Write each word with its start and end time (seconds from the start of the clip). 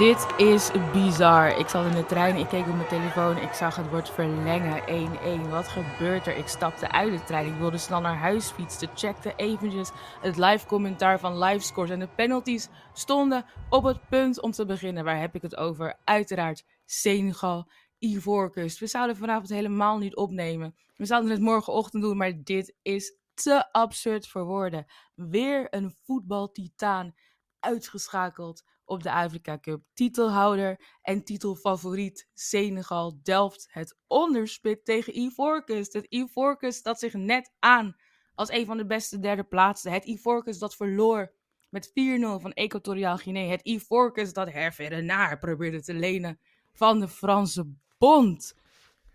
Dit 0.00 0.26
is 0.36 0.70
bizar. 0.92 1.58
Ik 1.58 1.68
zat 1.68 1.86
in 1.86 1.94
de 1.94 2.06
trein, 2.06 2.36
ik 2.36 2.46
keek 2.46 2.66
op 2.66 2.74
mijn 2.74 2.88
telefoon, 2.88 3.36
ik 3.36 3.52
zag 3.52 3.76
het 3.76 3.90
woord 3.90 4.10
verlengen 4.10 5.46
1-1. 5.46 5.50
Wat 5.50 5.68
gebeurt 5.68 6.26
er? 6.26 6.36
Ik 6.36 6.46
stapte 6.46 6.90
uit 6.90 7.12
de 7.12 7.24
trein, 7.24 7.46
ik 7.46 7.58
wilde 7.58 7.78
snel 7.78 8.00
naar 8.00 8.16
huis 8.16 8.50
fietsen, 8.50 8.88
checkte 8.94 9.32
eventjes 9.36 9.90
het 10.20 10.36
live 10.36 10.66
commentaar 10.66 11.20
van 11.20 11.38
Livescores 11.38 11.90
en 11.90 11.98
de 11.98 12.08
penalties 12.08 12.68
stonden 12.92 13.44
op 13.70 13.84
het 13.84 14.08
punt 14.08 14.40
om 14.40 14.50
te 14.50 14.66
beginnen. 14.66 15.04
Waar 15.04 15.20
heb 15.20 15.34
ik 15.34 15.42
het 15.42 15.56
over? 15.56 15.98
Uiteraard 16.04 16.64
Senegal, 16.84 17.70
Ivoorkust. 17.98 18.78
We 18.78 18.86
zouden 18.86 19.16
vanavond 19.16 19.48
helemaal 19.48 19.98
niet 19.98 20.16
opnemen. 20.16 20.74
We 20.96 21.04
zouden 21.04 21.30
het 21.30 21.40
morgenochtend 21.40 22.02
doen, 22.02 22.16
maar 22.16 22.32
dit 22.44 22.74
is 22.82 23.16
te 23.34 23.72
absurd 23.72 24.28
voor 24.28 24.44
woorden. 24.44 24.86
Weer 25.14 25.66
een 25.70 25.94
voetbaltitaan 26.02 27.14
uitgeschakeld 27.60 28.64
op 28.84 29.02
de 29.02 29.12
Afrika 29.12 29.58
Cup. 29.58 29.82
Titelhouder 29.94 30.80
en 31.02 31.24
titelfavoriet 31.24 32.28
Senegal 32.34 33.20
delft 33.22 33.68
het 33.70 33.96
onderspit 34.06 34.84
tegen 34.84 35.18
Ivoorkust. 35.18 35.92
Het 35.92 36.06
Ivoorkust 36.08 36.84
dat 36.84 36.98
zich 36.98 37.12
net 37.12 37.52
aan 37.58 37.96
als 38.34 38.50
een 38.50 38.66
van 38.66 38.76
de 38.76 38.86
beste 38.86 39.18
derde 39.18 39.44
plaatsen. 39.44 39.92
Het 39.92 40.04
Ivoorkust 40.04 40.60
dat 40.60 40.76
verloor 40.76 41.32
met 41.68 41.88
4-0 41.88 41.92
van 42.20 42.52
Equatoriaal 42.52 43.16
Guinea. 43.16 43.50
Het 43.50 43.66
Ivoorkust 43.66 44.34
dat 44.34 44.52
Hervé 44.52 45.36
probeerde 45.38 45.82
te 45.82 45.94
lenen 45.94 46.40
van 46.72 47.00
de 47.00 47.08
Franse 47.08 47.72
bond. 47.98 48.54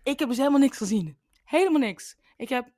Ik 0.02 0.18
heb 0.18 0.28
dus 0.28 0.38
helemaal 0.38 0.60
niks 0.60 0.76
gezien. 0.76 1.18
Helemaal 1.44 1.80
niks. 1.80 2.16
Ik 2.36 2.48
heb 2.48 2.72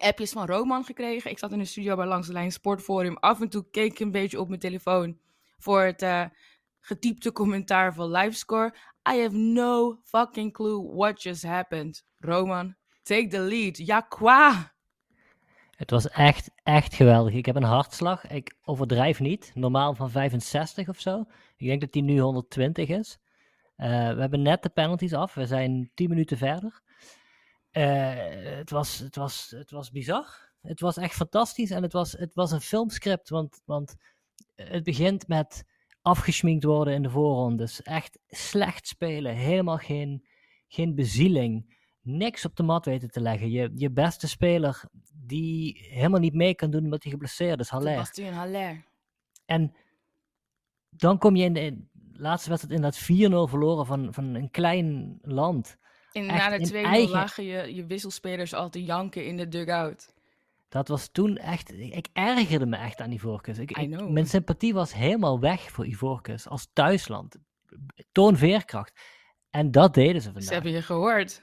appjes 0.00 0.32
van 0.32 0.46
Roman 0.46 0.84
gekregen. 0.84 1.30
Ik 1.30 1.38
zat 1.38 1.52
in 1.52 1.58
de 1.58 1.64
studio 1.64 1.96
bij 1.96 2.06
Langs 2.06 2.26
de 2.26 2.32
Lijn 2.32 2.52
Sportforum. 2.52 3.16
Af 3.16 3.40
en 3.40 3.48
toe 3.48 3.66
keek 3.70 3.92
ik 3.92 3.98
een 3.98 4.10
beetje 4.10 4.40
op 4.40 4.48
mijn 4.48 4.60
telefoon 4.60 5.18
voor 5.58 5.80
het 5.80 6.02
uh, 6.02 6.24
getypte 6.80 7.32
commentaar 7.32 7.94
van 7.94 8.10
Livescore. 8.10 8.74
I 9.12 9.20
have 9.20 9.36
no 9.36 9.98
fucking 10.02 10.52
clue 10.52 10.94
what 10.94 11.22
just 11.22 11.42
happened. 11.42 12.04
Roman, 12.18 12.74
take 13.02 13.26
the 13.26 13.40
lead. 13.40 13.76
Ja, 13.76 14.00
qua. 14.00 14.72
Het 15.76 15.90
was 15.90 16.08
echt, 16.08 16.50
echt 16.62 16.94
geweldig. 16.94 17.34
Ik 17.34 17.46
heb 17.46 17.56
een 17.56 17.62
hartslag. 17.62 18.26
Ik 18.26 18.54
overdrijf 18.64 19.20
niet. 19.20 19.50
Normaal 19.54 19.94
van 19.94 20.10
65 20.10 20.88
of 20.88 21.00
zo. 21.00 21.24
Ik 21.56 21.66
denk 21.66 21.80
dat 21.80 21.92
die 21.92 22.02
nu 22.02 22.18
120 22.18 22.88
is. 22.88 23.18
Uh, 23.76 23.86
we 23.86 24.20
hebben 24.20 24.42
net 24.42 24.62
de 24.62 24.68
penalties 24.68 25.12
af. 25.12 25.34
We 25.34 25.46
zijn 25.46 25.90
10 25.94 26.08
minuten 26.08 26.38
verder. 26.38 26.82
Uh, 27.76 28.56
het, 28.56 28.70
was, 28.70 28.98
het, 28.98 29.16
was, 29.16 29.54
het 29.56 29.70
was 29.70 29.90
bizar. 29.90 30.52
Het 30.60 30.80
was 30.80 30.96
echt 30.96 31.14
fantastisch. 31.14 31.70
En 31.70 31.82
het 31.82 31.92
was, 31.92 32.12
het 32.12 32.34
was 32.34 32.50
een 32.50 32.60
filmscript. 32.60 33.28
Want, 33.28 33.62
want 33.64 33.96
het 34.54 34.82
begint 34.82 35.28
met 35.28 35.64
afgeschminkt 36.02 36.64
worden 36.64 36.94
in 36.94 37.02
de 37.02 37.10
voorrondes. 37.10 37.82
Echt 37.82 38.18
slecht 38.28 38.86
spelen. 38.86 39.34
Helemaal 39.34 39.76
geen, 39.76 40.26
geen 40.68 40.94
bezieling. 40.94 41.82
Niks 42.00 42.44
op 42.44 42.56
de 42.56 42.62
mat 42.62 42.84
weten 42.84 43.10
te 43.10 43.20
leggen. 43.20 43.50
Je, 43.50 43.70
je 43.74 43.90
beste 43.90 44.28
speler 44.28 44.82
die 45.12 45.86
helemaal 45.90 46.20
niet 46.20 46.34
mee 46.34 46.54
kan 46.54 46.70
doen 46.70 46.84
omdat 46.84 47.02
hij 47.02 47.12
geblesseerd 47.12 47.60
is. 47.60 47.68
Haller. 47.68 47.96
En 49.44 49.74
dan 50.90 51.18
kom 51.18 51.36
je 51.36 51.44
in 51.44 51.52
de, 51.52 51.86
laatste 52.12 52.48
wedstrijd 52.48 52.76
in 52.76 52.82
dat 52.82 53.02
4-0 53.02 53.50
verloren 53.50 53.86
van, 53.86 54.14
van 54.14 54.34
een 54.34 54.50
klein 54.50 55.18
land. 55.22 55.76
En 56.14 56.26
na 56.26 56.58
de 56.58 56.68
2-0 56.68 56.74
eigen... 56.74 57.10
lagen 57.10 57.44
je, 57.44 57.74
je 57.74 57.86
wisselspelers 57.86 58.54
al 58.54 58.70
te 58.70 58.84
janken 58.84 59.26
in 59.26 59.36
de 59.36 59.48
dugout. 59.48 60.14
Dat 60.68 60.88
was 60.88 61.08
toen 61.12 61.36
echt. 61.36 61.72
Ik 61.72 62.08
ergerde 62.12 62.66
me 62.66 62.76
echt 62.76 63.00
aan. 63.00 63.12
Ik, 63.12 63.22
ik, 63.70 64.08
mijn 64.08 64.26
sympathie 64.26 64.74
was 64.74 64.94
helemaal 64.94 65.40
weg 65.40 65.70
voor 65.70 65.86
Ivoorkust 65.86 66.48
als 66.48 66.68
thuisland. 66.72 67.36
Toon 68.12 68.36
veerkracht. 68.36 69.00
En 69.50 69.70
dat 69.70 69.94
deden 69.94 70.22
ze 70.22 70.26
vandaag. 70.26 70.44
Ze 70.44 70.52
hebben 70.52 70.72
je 70.72 70.82
gehoord. 70.82 71.42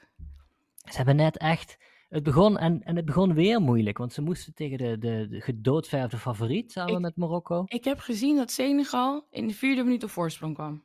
Ze 0.90 0.96
hebben 0.96 1.16
net 1.16 1.38
echt. 1.38 1.76
Het 2.08 2.22
begon, 2.22 2.58
en, 2.58 2.82
en 2.82 2.96
het 2.96 3.04
begon 3.04 3.34
weer 3.34 3.60
moeilijk, 3.60 3.98
want 3.98 4.12
ze 4.12 4.22
moesten 4.22 4.54
tegen 4.54 4.78
de, 4.78 4.98
de, 4.98 5.26
de 5.28 5.40
gedoodverfde 5.40 6.18
favoriet 6.18 6.72
samen 6.72 6.94
ik, 6.94 7.00
met 7.00 7.16
Marokko. 7.16 7.62
Ik 7.66 7.84
heb 7.84 7.98
gezien 7.98 8.36
dat 8.36 8.50
Senegal 8.50 9.26
in 9.30 9.46
de 9.46 9.54
vierde 9.54 9.82
minuut 9.82 10.04
op 10.04 10.10
voorsprong 10.10 10.54
kwam. 10.54 10.84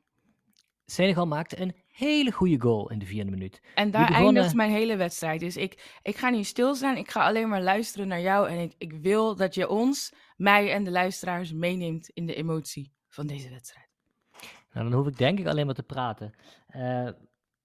Senegal 0.91 1.27
maakte 1.27 1.61
een 1.61 1.75
hele 1.87 2.31
goede 2.31 2.61
goal 2.61 2.89
in 2.89 2.99
de 2.99 3.05
vierde 3.05 3.31
minuut. 3.31 3.61
En 3.75 3.91
daar 3.91 4.07
begonnen... 4.07 4.35
eindigt 4.35 4.55
mijn 4.55 4.71
hele 4.71 4.95
wedstrijd. 4.95 5.39
Dus 5.39 5.57
ik, 5.57 5.99
ik 6.01 6.15
ga 6.15 6.29
niet 6.29 6.45
stilstaan. 6.45 6.97
Ik 6.97 7.11
ga 7.11 7.25
alleen 7.25 7.49
maar 7.49 7.61
luisteren 7.61 8.07
naar 8.07 8.21
jou. 8.21 8.49
En 8.49 8.59
ik, 8.59 8.73
ik 8.77 8.93
wil 8.93 9.35
dat 9.35 9.55
je 9.55 9.69
ons, 9.69 10.13
mij 10.37 10.71
en 10.71 10.83
de 10.83 10.91
luisteraars 10.91 11.53
meeneemt 11.53 12.09
in 12.09 12.25
de 12.25 12.35
emotie 12.35 12.91
van 13.07 13.27
deze 13.27 13.49
wedstrijd. 13.49 13.87
Nou, 14.73 14.89
dan 14.89 14.99
hoef 14.99 15.07
ik 15.07 15.17
denk 15.17 15.39
ik 15.39 15.47
alleen 15.47 15.65
maar 15.65 15.75
te 15.75 15.83
praten. 15.83 16.33
Uh, 16.75 17.09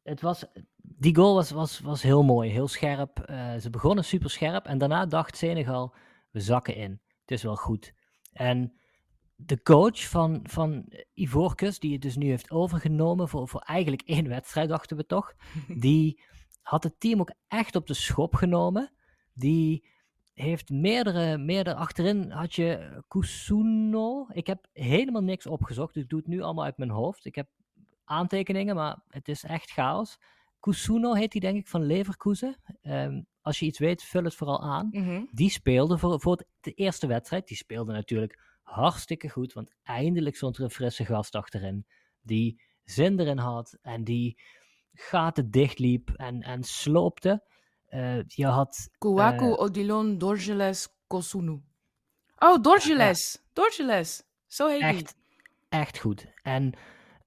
het 0.02 0.20
was, 0.20 0.44
die 0.76 1.16
goal 1.16 1.34
was, 1.34 1.50
was, 1.50 1.80
was 1.80 2.02
heel 2.02 2.22
mooi, 2.22 2.50
heel 2.50 2.68
scherp. 2.68 3.26
Uh, 3.30 3.56
ze 3.56 3.70
begonnen 3.70 4.04
super 4.04 4.30
scherp. 4.30 4.66
En 4.66 4.78
daarna 4.78 5.06
dacht 5.06 5.36
Senegal, 5.36 5.94
we 6.30 6.40
zakken 6.40 6.74
in. 6.74 7.00
Het 7.20 7.30
is 7.30 7.42
wel 7.42 7.56
goed. 7.56 7.94
En 8.32 8.72
de 9.46 9.62
coach 9.62 10.08
van, 10.08 10.40
van 10.42 10.92
Ivorcus, 11.14 11.78
die 11.78 11.92
het 11.92 12.02
dus 12.02 12.16
nu 12.16 12.28
heeft 12.28 12.50
overgenomen 12.50 13.28
voor, 13.28 13.48
voor 13.48 13.60
eigenlijk 13.60 14.02
één 14.02 14.28
wedstrijd, 14.28 14.68
dachten 14.68 14.96
we 14.96 15.06
toch, 15.06 15.34
die 15.78 16.22
had 16.62 16.82
het 16.82 17.00
team 17.00 17.20
ook 17.20 17.32
echt 17.48 17.76
op 17.76 17.86
de 17.86 17.94
schop 17.94 18.34
genomen. 18.34 18.92
Die 19.32 19.90
heeft 20.34 20.70
meerdere, 20.70 21.38
meerdere 21.38 21.76
achterin 21.76 22.30
had 22.30 22.54
je 22.54 23.02
Kusuno. 23.08 24.26
Ik 24.32 24.46
heb 24.46 24.66
helemaal 24.72 25.22
niks 25.22 25.46
opgezocht, 25.46 25.94
dus 25.94 26.02
ik 26.02 26.08
doe 26.08 26.18
het 26.18 26.28
nu 26.28 26.40
allemaal 26.40 26.64
uit 26.64 26.78
mijn 26.78 26.90
hoofd. 26.90 27.24
Ik 27.24 27.34
heb 27.34 27.48
aantekeningen, 28.04 28.74
maar 28.74 29.02
het 29.08 29.28
is 29.28 29.44
echt 29.44 29.70
chaos. 29.70 30.18
Kusuno 30.60 31.14
heet 31.14 31.32
die 31.32 31.40
denk 31.40 31.56
ik 31.56 31.68
van 31.68 31.82
Leverkusen. 31.82 32.56
Um, 32.82 33.26
als 33.40 33.58
je 33.58 33.66
iets 33.66 33.78
weet, 33.78 34.02
vul 34.02 34.24
het 34.24 34.34
vooral 34.34 34.62
aan. 34.62 34.88
Mm 34.90 35.04
-hmm. 35.04 35.28
Die 35.32 35.50
speelde 35.50 35.98
voor, 35.98 36.20
voor 36.20 36.44
de 36.60 36.72
eerste 36.72 37.06
wedstrijd. 37.06 37.48
Die 37.48 37.56
speelde 37.56 37.92
natuurlijk 37.92 38.51
hartstikke 38.62 39.28
goed, 39.28 39.52
want 39.52 39.70
eindelijk 39.82 40.36
stond 40.36 40.56
er 40.56 40.64
een 40.64 40.70
frisse 40.70 41.04
gast 41.04 41.34
achterin 41.34 41.86
die 42.22 42.60
zin 42.84 43.20
erin 43.20 43.38
had 43.38 43.78
en 43.82 44.04
die 44.04 44.38
gaten 44.92 45.50
dichtliep 45.50 46.10
en, 46.10 46.42
en 46.42 46.62
sloopte. 46.62 47.42
Uh, 47.90 48.22
je 48.26 48.46
had... 48.46 48.88
Kouakou, 48.98 49.50
uh, 49.50 49.58
Odilon, 49.58 50.18
Dorgeles, 50.18 50.88
Kosunu. 51.06 51.62
Oh, 52.38 52.62
Dorgeles! 52.62 53.42
Dorgeles! 53.52 54.22
Zo 54.46 54.68
heet 54.68 54.80
echt, 54.80 54.96
die. 54.96 55.38
Echt 55.68 55.98
goed. 55.98 56.26
En 56.42 56.72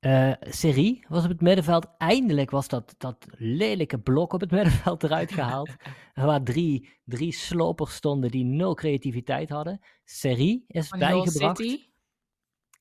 uh, 0.05 0.33
Serie 0.39 1.05
was 1.07 1.23
op 1.23 1.29
het 1.29 1.41
middenveld. 1.41 1.88
Eindelijk 1.97 2.49
was 2.49 2.67
dat, 2.67 2.95
dat 2.97 3.27
lelijke 3.38 3.99
blok 3.99 4.33
op 4.33 4.39
het 4.39 4.51
middenveld 4.57 5.03
eruit 5.03 5.31
gehaald. 5.31 5.69
waar 6.13 6.43
drie, 6.43 6.89
drie 7.05 7.31
slopers 7.31 7.95
stonden 7.95 8.31
die 8.31 8.43
nul 8.43 8.73
creativiteit 8.73 9.49
hadden. 9.49 9.81
Serie 10.03 10.66
is 10.67 10.88
Van 10.88 10.99
bijgebracht. 10.99 11.57
City? 11.57 11.83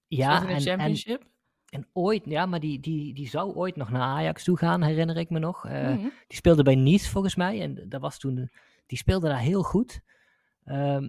Ja, 0.06 0.48
en, 0.48 0.60
championship? 0.60 1.20
En, 1.20 1.80
en 1.80 1.88
ooit, 1.92 2.22
ja, 2.24 2.46
maar 2.46 2.60
die, 2.60 2.80
die, 2.80 3.14
die 3.14 3.28
zou 3.28 3.54
ooit 3.54 3.76
nog 3.76 3.90
naar 3.90 4.02
Ajax 4.02 4.44
toe 4.44 4.56
gaan, 4.56 4.82
herinner 4.82 5.16
ik 5.16 5.30
me 5.30 5.38
nog. 5.38 5.66
Uh, 5.66 5.72
mm 5.72 5.96
-hmm. 5.96 6.12
Die 6.26 6.36
speelde 6.36 6.62
bij 6.62 6.74
Nice 6.74 7.10
volgens 7.10 7.34
mij. 7.34 7.60
En 7.60 7.88
dat 7.88 8.00
was 8.00 8.18
toen, 8.18 8.50
die 8.86 8.98
speelde 8.98 9.28
daar 9.28 9.38
heel 9.38 9.62
goed. 9.62 10.00
Uh, 10.64 11.06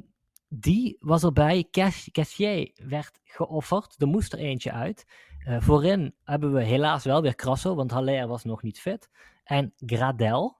die 0.47 0.97
was 0.99 1.23
erbij. 1.23 1.67
Cassier 2.11 2.71
werd 2.75 3.19
geofferd. 3.23 3.95
Er 4.01 4.07
moest 4.07 4.33
er 4.33 4.39
eentje 4.39 4.71
uit. 4.71 5.05
Uh, 5.47 5.61
voorin 5.61 6.15
hebben 6.23 6.53
we 6.53 6.63
helaas 6.63 7.03
wel 7.03 7.21
weer 7.21 7.35
Krasso, 7.35 7.75
want 7.75 7.91
Haller 7.91 8.27
was 8.27 8.43
nog 8.43 8.61
niet 8.61 8.79
fit. 8.79 9.09
En 9.43 9.73
Gradel. 9.77 10.57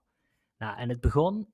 Nou, 0.58 0.78
en 0.78 0.88
het 0.88 1.00
begon 1.00 1.52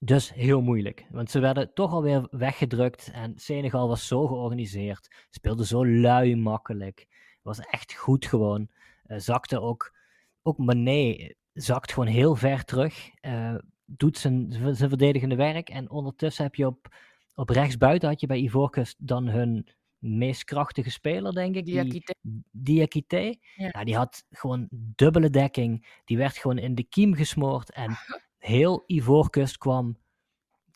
dus 0.00 0.34
heel 0.34 0.60
moeilijk. 0.60 1.06
Want 1.10 1.30
ze 1.30 1.38
werden 1.38 1.74
toch 1.74 1.92
alweer 1.92 2.26
weggedrukt. 2.30 3.10
En 3.12 3.38
Senegal 3.38 3.88
was 3.88 4.06
zo 4.06 4.26
georganiseerd. 4.26 5.26
Speelde 5.30 5.66
zo 5.66 5.86
lui 5.86 6.36
makkelijk. 6.36 7.06
Was 7.42 7.58
echt 7.58 7.94
goed 7.94 8.26
gewoon. 8.26 8.68
Uh, 9.06 9.18
zakte 9.18 9.60
ook. 9.60 9.94
Ook 10.42 10.58
Mané 10.58 11.34
zakt 11.52 11.92
gewoon 11.92 12.08
heel 12.08 12.34
ver 12.34 12.64
terug. 12.64 13.10
Uh, 13.22 13.54
doet 13.84 14.18
zijn, 14.18 14.52
zijn 14.52 14.88
verdedigende 14.88 15.36
werk. 15.36 15.68
En 15.68 15.90
ondertussen 15.90 16.44
heb 16.44 16.54
je 16.54 16.66
op, 16.66 16.96
op 17.34 17.48
rechtsbuiten 17.48 18.08
had 18.08 18.20
je 18.20 18.26
bij 18.26 18.38
Ivorcus 18.38 18.94
dan 18.98 19.26
hun 19.28 19.68
meest 20.06 20.44
krachtige 20.44 20.90
speler, 20.90 21.32
denk 21.32 21.54
ik. 21.54 21.64
Diakite. 21.64 22.14
Diakite. 22.50 23.38
Ja. 23.54 23.70
ja. 23.72 23.84
die 23.84 23.96
had 23.96 24.24
gewoon 24.30 24.68
dubbele 24.70 25.30
dekking. 25.30 26.00
Die 26.04 26.16
werd 26.16 26.36
gewoon 26.36 26.58
in 26.58 26.74
de 26.74 26.82
kiem 26.82 27.14
gesmoord. 27.14 27.70
En 27.70 27.96
heel 28.38 28.84
Ivoorkust 28.86 29.58
kwam, 29.58 29.98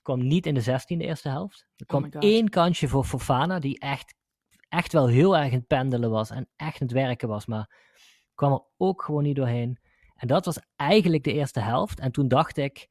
kwam 0.03 0.27
niet 0.27 0.47
in 0.47 0.55
de 0.55 0.65
16e 0.65 0.97
eerste 1.01 1.29
helft. 1.29 1.67
Er 1.77 1.87
kwam 1.87 2.05
oh 2.05 2.11
één 2.19 2.49
kansje 2.49 2.89
voor 2.89 3.05
Fofana, 3.05 3.59
die 3.59 3.79
echt, 3.79 4.15
echt 4.69 4.93
wel 4.93 5.09
heel 5.09 5.37
erg 5.37 5.51
in 5.53 5.59
het 5.59 5.67
pendelen 5.67 6.11
was. 6.11 6.31
En 6.31 6.49
echt 6.57 6.81
aan 6.81 6.87
het 6.87 6.97
werken 6.97 7.29
was. 7.29 7.47
Maar 7.47 7.79
kwam 8.35 8.53
er 8.53 8.65
ook 8.77 9.03
gewoon 9.03 9.23
niet 9.23 9.37
doorheen. 9.37 9.79
En 10.15 10.29
dat 10.29 10.45
was 10.45 10.61
eigenlijk 10.77 11.25
de 11.25 11.33
eerste 11.33 11.61
helft. 11.61 12.01
En 12.01 12.13
toen 12.13 12.29
dacht 12.29 12.57
ik, 12.57 12.89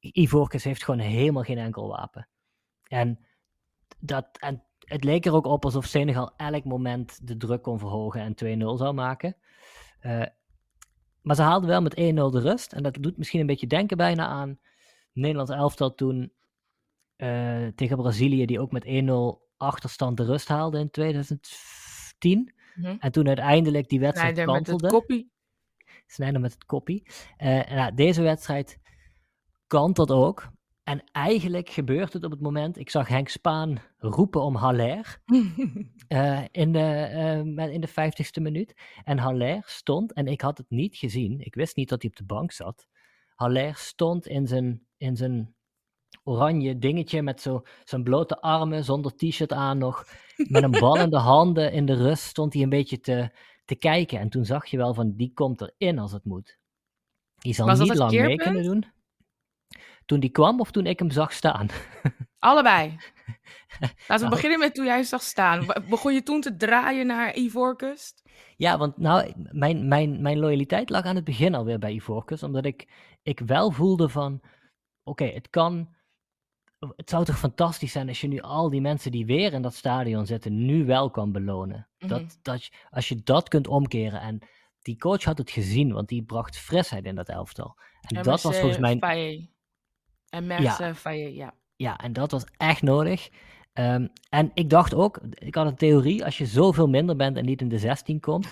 Ivoorkust 0.00 0.64
heeft 0.64 0.84
gewoon 0.84 1.00
helemaal 1.00 1.42
geen 1.42 1.58
enkel 1.58 1.88
wapen. 1.88 2.28
En 2.82 3.26
dat... 3.98 4.38
En 4.38 4.64
het 4.84 5.04
leek 5.04 5.26
er 5.26 5.34
ook 5.34 5.46
op 5.46 5.64
alsof 5.64 5.84
Senegal 5.84 6.32
elk 6.36 6.64
moment 6.64 7.26
de 7.26 7.36
druk 7.36 7.62
kon 7.62 7.78
verhogen 7.78 8.20
en 8.20 8.60
2-0 8.62 8.64
zou 8.78 8.92
maken. 8.92 9.36
Uh, 10.02 10.24
maar 11.22 11.36
ze 11.36 11.42
haalden 11.42 11.68
wel 11.68 11.82
met 11.82 11.94
1-0 11.94 11.96
de 11.96 12.40
rust. 12.40 12.72
En 12.72 12.82
dat 12.82 12.96
doet 13.00 13.16
misschien 13.16 13.40
een 13.40 13.46
beetje 13.46 13.66
denken 13.66 13.96
bijna 13.96 14.26
aan 14.26 14.58
Nederlands 15.12 15.50
elftal 15.50 15.94
toen 15.94 16.32
uh, 17.16 17.66
tegen 17.74 17.96
Brazilië, 17.96 18.46
die 18.46 18.60
ook 18.60 18.72
met 18.72 18.84
1-0 18.84 18.88
achterstand 19.56 20.16
de 20.16 20.24
rust 20.24 20.48
haalde 20.48 20.78
in 20.78 20.90
2010. 20.90 22.54
Mm 22.74 22.96
En 22.98 23.12
toen 23.12 23.26
uiteindelijk 23.26 23.88
die 23.88 24.00
wedstrijd 24.00 24.34
Snijder 24.34 24.54
kantelde. 24.54 24.82
met 24.82 24.92
het. 24.92 25.02
Snijder 26.06 26.40
met 26.40 26.52
het 26.52 26.64
koppie. 26.64 27.06
Uh, 27.38 27.68
nou, 27.68 27.94
deze 27.94 28.22
wedstrijd 28.22 28.78
kantelt 29.66 30.10
ook. 30.10 30.52
En 30.84 31.04
eigenlijk 31.12 31.68
gebeurt 31.68 32.12
het 32.12 32.24
op 32.24 32.30
het 32.30 32.40
moment, 32.40 32.78
ik 32.78 32.90
zag 32.90 33.08
Henk 33.08 33.28
Spaan 33.28 33.78
roepen 33.98 34.42
om 34.42 34.56
Haller 34.56 35.20
uh, 36.08 36.44
in, 36.62 36.72
de, 36.72 37.10
uh, 37.56 37.72
in 37.72 37.80
de 37.80 37.88
50ste 37.88 38.42
minuut. 38.42 38.74
En 39.04 39.18
Haller 39.18 39.62
stond, 39.66 40.12
en 40.12 40.26
ik 40.26 40.40
had 40.40 40.58
het 40.58 40.70
niet 40.70 40.96
gezien, 40.96 41.40
ik 41.40 41.54
wist 41.54 41.76
niet 41.76 41.88
dat 41.88 42.02
hij 42.02 42.10
op 42.10 42.16
de 42.16 42.24
bank 42.24 42.52
zat. 42.52 42.86
Haller 43.34 43.76
stond 43.76 44.26
in 44.26 44.46
zijn, 44.46 44.86
in 44.96 45.16
zijn 45.16 45.54
oranje 46.24 46.78
dingetje 46.78 47.22
met 47.22 47.40
zo 47.40 47.62
zijn 47.84 48.02
blote 48.02 48.40
armen, 48.40 48.84
zonder 48.84 49.16
t-shirt 49.16 49.52
aan 49.52 49.78
nog. 49.78 50.06
Met 50.36 50.62
een 50.62 50.70
bal 50.70 51.00
in 51.00 51.10
de 51.10 51.18
handen 51.32 51.72
in 51.72 51.86
de 51.86 51.94
rust 51.94 52.24
stond 52.24 52.52
hij 52.52 52.62
een 52.62 52.68
beetje 52.68 53.00
te, 53.00 53.30
te 53.64 53.74
kijken. 53.74 54.18
En 54.18 54.28
toen 54.28 54.44
zag 54.44 54.66
je 54.66 54.76
wel 54.76 54.94
van, 54.94 55.16
die 55.16 55.32
komt 55.34 55.60
erin 55.60 55.98
als 55.98 56.12
het 56.12 56.24
moet. 56.24 56.58
Die 57.34 57.54
zal 57.54 57.66
niet 57.66 57.94
lang 57.94 58.12
mee 58.12 58.36
kunnen 58.36 58.62
doen. 58.62 58.93
Toen 60.06 60.20
die 60.20 60.30
kwam 60.30 60.60
of 60.60 60.70
toen 60.70 60.86
ik 60.86 60.98
hem 60.98 61.10
zag 61.10 61.32
staan? 61.32 61.68
Allebei. 62.38 62.96
Laten 63.80 63.96
we 64.06 64.14
nou, 64.16 64.28
beginnen 64.28 64.58
met 64.58 64.74
toen 64.74 64.84
jij 64.84 65.02
zag 65.02 65.22
staan. 65.22 65.66
Begon 65.88 66.14
je 66.14 66.22
toen 66.22 66.40
te 66.40 66.56
draaien 66.56 67.06
naar 67.06 67.36
Ivoorkust? 67.36 68.22
Ja, 68.56 68.78
want 68.78 68.96
nou, 68.96 69.32
mijn, 69.50 69.88
mijn, 69.88 70.22
mijn 70.22 70.38
loyaliteit 70.38 70.90
lag 70.90 71.04
aan 71.04 71.14
het 71.14 71.24
begin 71.24 71.54
alweer 71.54 71.78
bij 71.78 71.92
Ivoorkust. 71.92 72.42
Omdat 72.42 72.64
ik, 72.64 72.88
ik 73.22 73.40
wel 73.40 73.70
voelde 73.70 74.08
van, 74.08 74.40
oké, 75.02 75.24
het 75.24 75.50
kan... 75.50 75.92
Het 76.96 77.10
zou 77.10 77.24
toch 77.24 77.38
fantastisch 77.38 77.92
zijn 77.92 78.08
als 78.08 78.20
je 78.20 78.28
nu 78.28 78.40
al 78.40 78.70
die 78.70 78.80
mensen 78.80 79.10
die 79.10 79.26
weer 79.26 79.52
in 79.52 79.62
dat 79.62 79.74
stadion 79.74 80.26
zitten, 80.26 80.64
nu 80.66 80.84
wel 80.84 81.10
kan 81.10 81.32
belonen. 81.32 81.88
dat, 81.98 82.20
mhm. 82.20 82.28
dat, 82.42 82.70
als 82.90 83.08
je 83.08 83.22
dat 83.22 83.48
kunt 83.48 83.66
omkeren. 83.66 84.20
En 84.20 84.38
die 84.82 84.98
coach 84.98 85.24
had 85.24 85.38
het 85.38 85.50
gezien, 85.50 85.92
want 85.92 86.08
die 86.08 86.22
bracht 86.22 86.56
frisheid 86.56 87.04
in 87.04 87.14
dat 87.14 87.28
elftal. 87.28 87.76
En 88.00 88.22
dat 88.22 88.42
was 88.42 88.58
volgens 88.58 88.78
mij... 88.78 88.98
En 90.34 90.46
mensen 90.46 90.96
ja. 91.02 91.10
je, 91.10 91.34
ja. 91.34 91.54
Ja, 91.76 91.98
en 91.98 92.12
dat 92.12 92.30
was 92.30 92.44
echt 92.56 92.82
nodig. 92.82 93.28
Um, 93.72 94.12
en 94.28 94.50
ik 94.54 94.70
dacht 94.70 94.94
ook, 94.94 95.20
ik 95.34 95.54
had 95.54 95.66
een 95.66 95.76
theorie, 95.76 96.24
als 96.24 96.38
je 96.38 96.46
zoveel 96.46 96.88
minder 96.88 97.16
bent 97.16 97.36
en 97.36 97.44
niet 97.44 97.60
in 97.60 97.68
de 97.68 97.78
16 97.78 98.20
komt, 98.20 98.46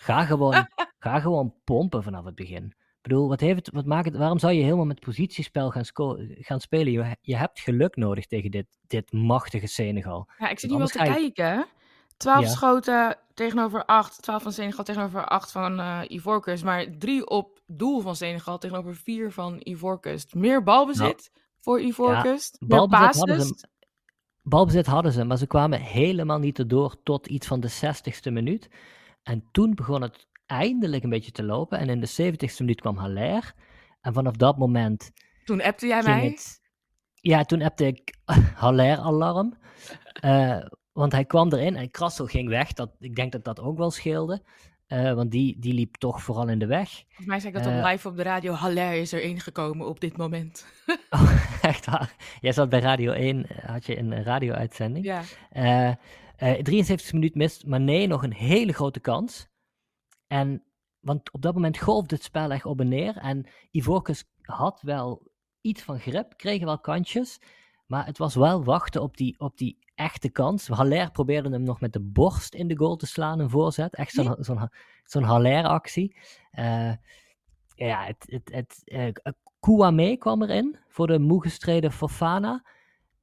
ga 0.00 0.24
gewoon, 0.24 0.54
ga 0.98 1.20
gewoon 1.20 1.54
pompen 1.64 2.02
vanaf 2.02 2.24
het 2.24 2.34
begin. 2.34 2.64
Ik 2.64 3.02
bedoel, 3.02 3.28
wat 3.28 3.40
heeft, 3.40 3.70
wat 3.72 3.86
maakt 3.86 4.04
het, 4.04 4.16
waarom 4.16 4.38
zou 4.38 4.52
je 4.52 4.62
helemaal 4.62 4.84
met 4.84 5.00
positiespel 5.00 5.70
gaan, 5.70 5.84
gaan 6.38 6.60
spelen? 6.60 6.92
Je, 6.92 7.16
je 7.20 7.36
hebt 7.36 7.60
geluk 7.60 7.96
nodig 7.96 8.26
tegen 8.26 8.50
dit, 8.50 8.66
dit 8.86 9.12
machtige 9.12 9.66
Senegal. 9.66 10.28
Ja, 10.38 10.48
ik 10.48 10.58
zit 10.58 10.70
nu 10.70 10.76
wel 10.76 10.86
te 10.86 10.98
kijken. 10.98 11.66
12 12.18 12.46
schoten 12.46 13.16
tegenover 13.34 13.84
8. 13.84 14.22
12 14.22 14.42
van 14.42 14.52
Senegal 14.52 14.84
tegenover 14.84 15.24
8 15.24 15.52
van 15.52 15.80
uh, 15.80 16.00
Ivoorkust. 16.08 16.64
Maar 16.64 16.86
3 16.98 17.28
op 17.28 17.60
doel 17.66 18.00
van 18.00 18.16
Senegal 18.16 18.58
tegenover 18.58 18.96
4 18.96 19.32
van 19.32 19.60
Ivoorkust. 19.62 20.34
Meer 20.34 20.62
balbezit 20.62 21.30
nou, 21.32 21.46
voor 21.60 21.80
Ivoorkust. 21.80 22.56
Ja, 22.60 22.66
balbezit, 22.66 23.14
hadden 23.14 23.42
ze, 23.42 23.68
balbezit 24.42 24.86
hadden 24.86 25.12
ze, 25.12 25.24
maar 25.24 25.38
ze 25.38 25.46
kwamen 25.46 25.80
helemaal 25.80 26.38
niet 26.38 26.58
erdoor 26.58 27.02
tot 27.02 27.26
iets 27.26 27.46
van 27.46 27.60
de 27.60 27.70
60ste 27.70 28.32
minuut. 28.32 28.68
En 29.22 29.48
toen 29.52 29.74
begon 29.74 30.02
het 30.02 30.26
eindelijk 30.46 31.02
een 31.02 31.10
beetje 31.10 31.32
te 31.32 31.44
lopen. 31.44 31.78
En 31.78 31.88
in 31.88 32.00
de 32.00 32.32
70ste 32.32 32.56
minuut 32.58 32.80
kwam 32.80 32.96
Haller. 32.96 33.54
En 34.00 34.12
vanaf 34.12 34.36
dat 34.36 34.58
moment. 34.58 35.10
Toen 35.44 35.62
appte 35.62 35.86
jij 35.86 36.02
mij? 36.02 36.24
Het, 36.24 36.60
ja, 37.14 37.44
toen 37.44 37.62
appte 37.62 37.86
ik 37.86 38.14
Haller-alarm. 38.54 39.58
Uh, 40.24 40.64
Want 40.98 41.12
hij 41.12 41.24
kwam 41.24 41.52
erin 41.52 41.76
en 41.76 41.90
Krasso 41.90 42.24
ging 42.24 42.48
weg. 42.48 42.72
Dat, 42.72 42.90
ik 42.98 43.16
denk 43.16 43.32
dat 43.32 43.44
dat 43.44 43.60
ook 43.60 43.78
wel 43.78 43.90
scheelde. 43.90 44.42
Uh, 44.88 45.12
want 45.12 45.30
die, 45.30 45.58
die 45.58 45.74
liep 45.74 45.96
toch 45.96 46.22
vooral 46.22 46.48
in 46.48 46.58
de 46.58 46.66
weg. 46.66 46.88
Volgens 46.90 47.26
mij 47.26 47.40
zei 47.40 47.56
ik 47.56 47.62
dat 47.62 47.72
uh, 47.72 47.90
live 47.90 48.08
op 48.08 48.16
de 48.16 48.22
radio. 48.22 48.52
Haller 48.52 48.92
is 48.92 49.12
er 49.12 49.22
ingekomen 49.22 49.86
op 49.86 50.00
dit 50.00 50.16
moment. 50.16 50.66
oh, 51.10 51.62
echt 51.62 51.86
waar? 51.86 52.14
Jij 52.40 52.52
zat 52.52 52.68
bij 52.68 52.80
Radio 52.80 53.12
1, 53.12 53.46
had 53.66 53.86
je 53.86 53.98
een 53.98 54.22
radio-uitzending. 54.22 55.04
Ja. 55.04 55.22
Uh, 56.38 56.62
73 56.62 57.12
minuut 57.12 57.34
mist 57.34 57.66
maar 57.66 57.80
nee, 57.80 58.06
nog 58.06 58.22
een 58.22 58.34
hele 58.34 58.72
grote 58.72 59.00
kans. 59.00 59.48
En, 60.26 60.62
want 61.00 61.32
op 61.32 61.42
dat 61.42 61.54
moment 61.54 61.78
golfde 61.78 62.14
het 62.14 62.24
spel 62.24 62.50
echt 62.50 62.64
op 62.64 62.80
en 62.80 62.88
neer. 62.88 63.16
En 63.16 63.46
Ivorcus 63.70 64.24
had 64.40 64.80
wel 64.82 65.30
iets 65.60 65.82
van 65.82 66.00
grip, 66.00 66.36
kregen 66.36 66.66
wel 66.66 66.80
kantjes. 66.80 67.40
Maar 67.86 68.06
het 68.06 68.18
was 68.18 68.34
wel 68.34 68.64
wachten 68.64 69.02
op 69.02 69.16
die, 69.16 69.34
op 69.38 69.58
die 69.58 69.78
echte 69.98 70.28
kans. 70.28 70.68
Haller 70.68 71.10
probeerde 71.10 71.50
hem 71.50 71.62
nog 71.62 71.80
met 71.80 71.92
de 71.92 72.00
borst 72.00 72.54
in 72.54 72.68
de 72.68 72.76
goal 72.76 72.96
te 72.96 73.06
slaan, 73.06 73.38
een 73.38 73.50
voorzet. 73.50 73.94
Echt 73.94 74.12
zo'n 74.12 74.36
zo'n 74.38 74.70
zo'n 75.04 75.22
Haller-actie. 75.22 76.16
Uh, 76.58 76.92
ja, 77.74 78.04
het, 78.04 78.24
het, 78.26 78.50
het, 78.52 78.82
uh, 78.84 79.08
Kouame 79.60 80.16
kwam 80.16 80.42
erin 80.42 80.76
voor 80.88 81.06
de 81.06 81.18
moe 81.18 81.42
gestreden 81.42 81.92
Fofana. 81.92 82.64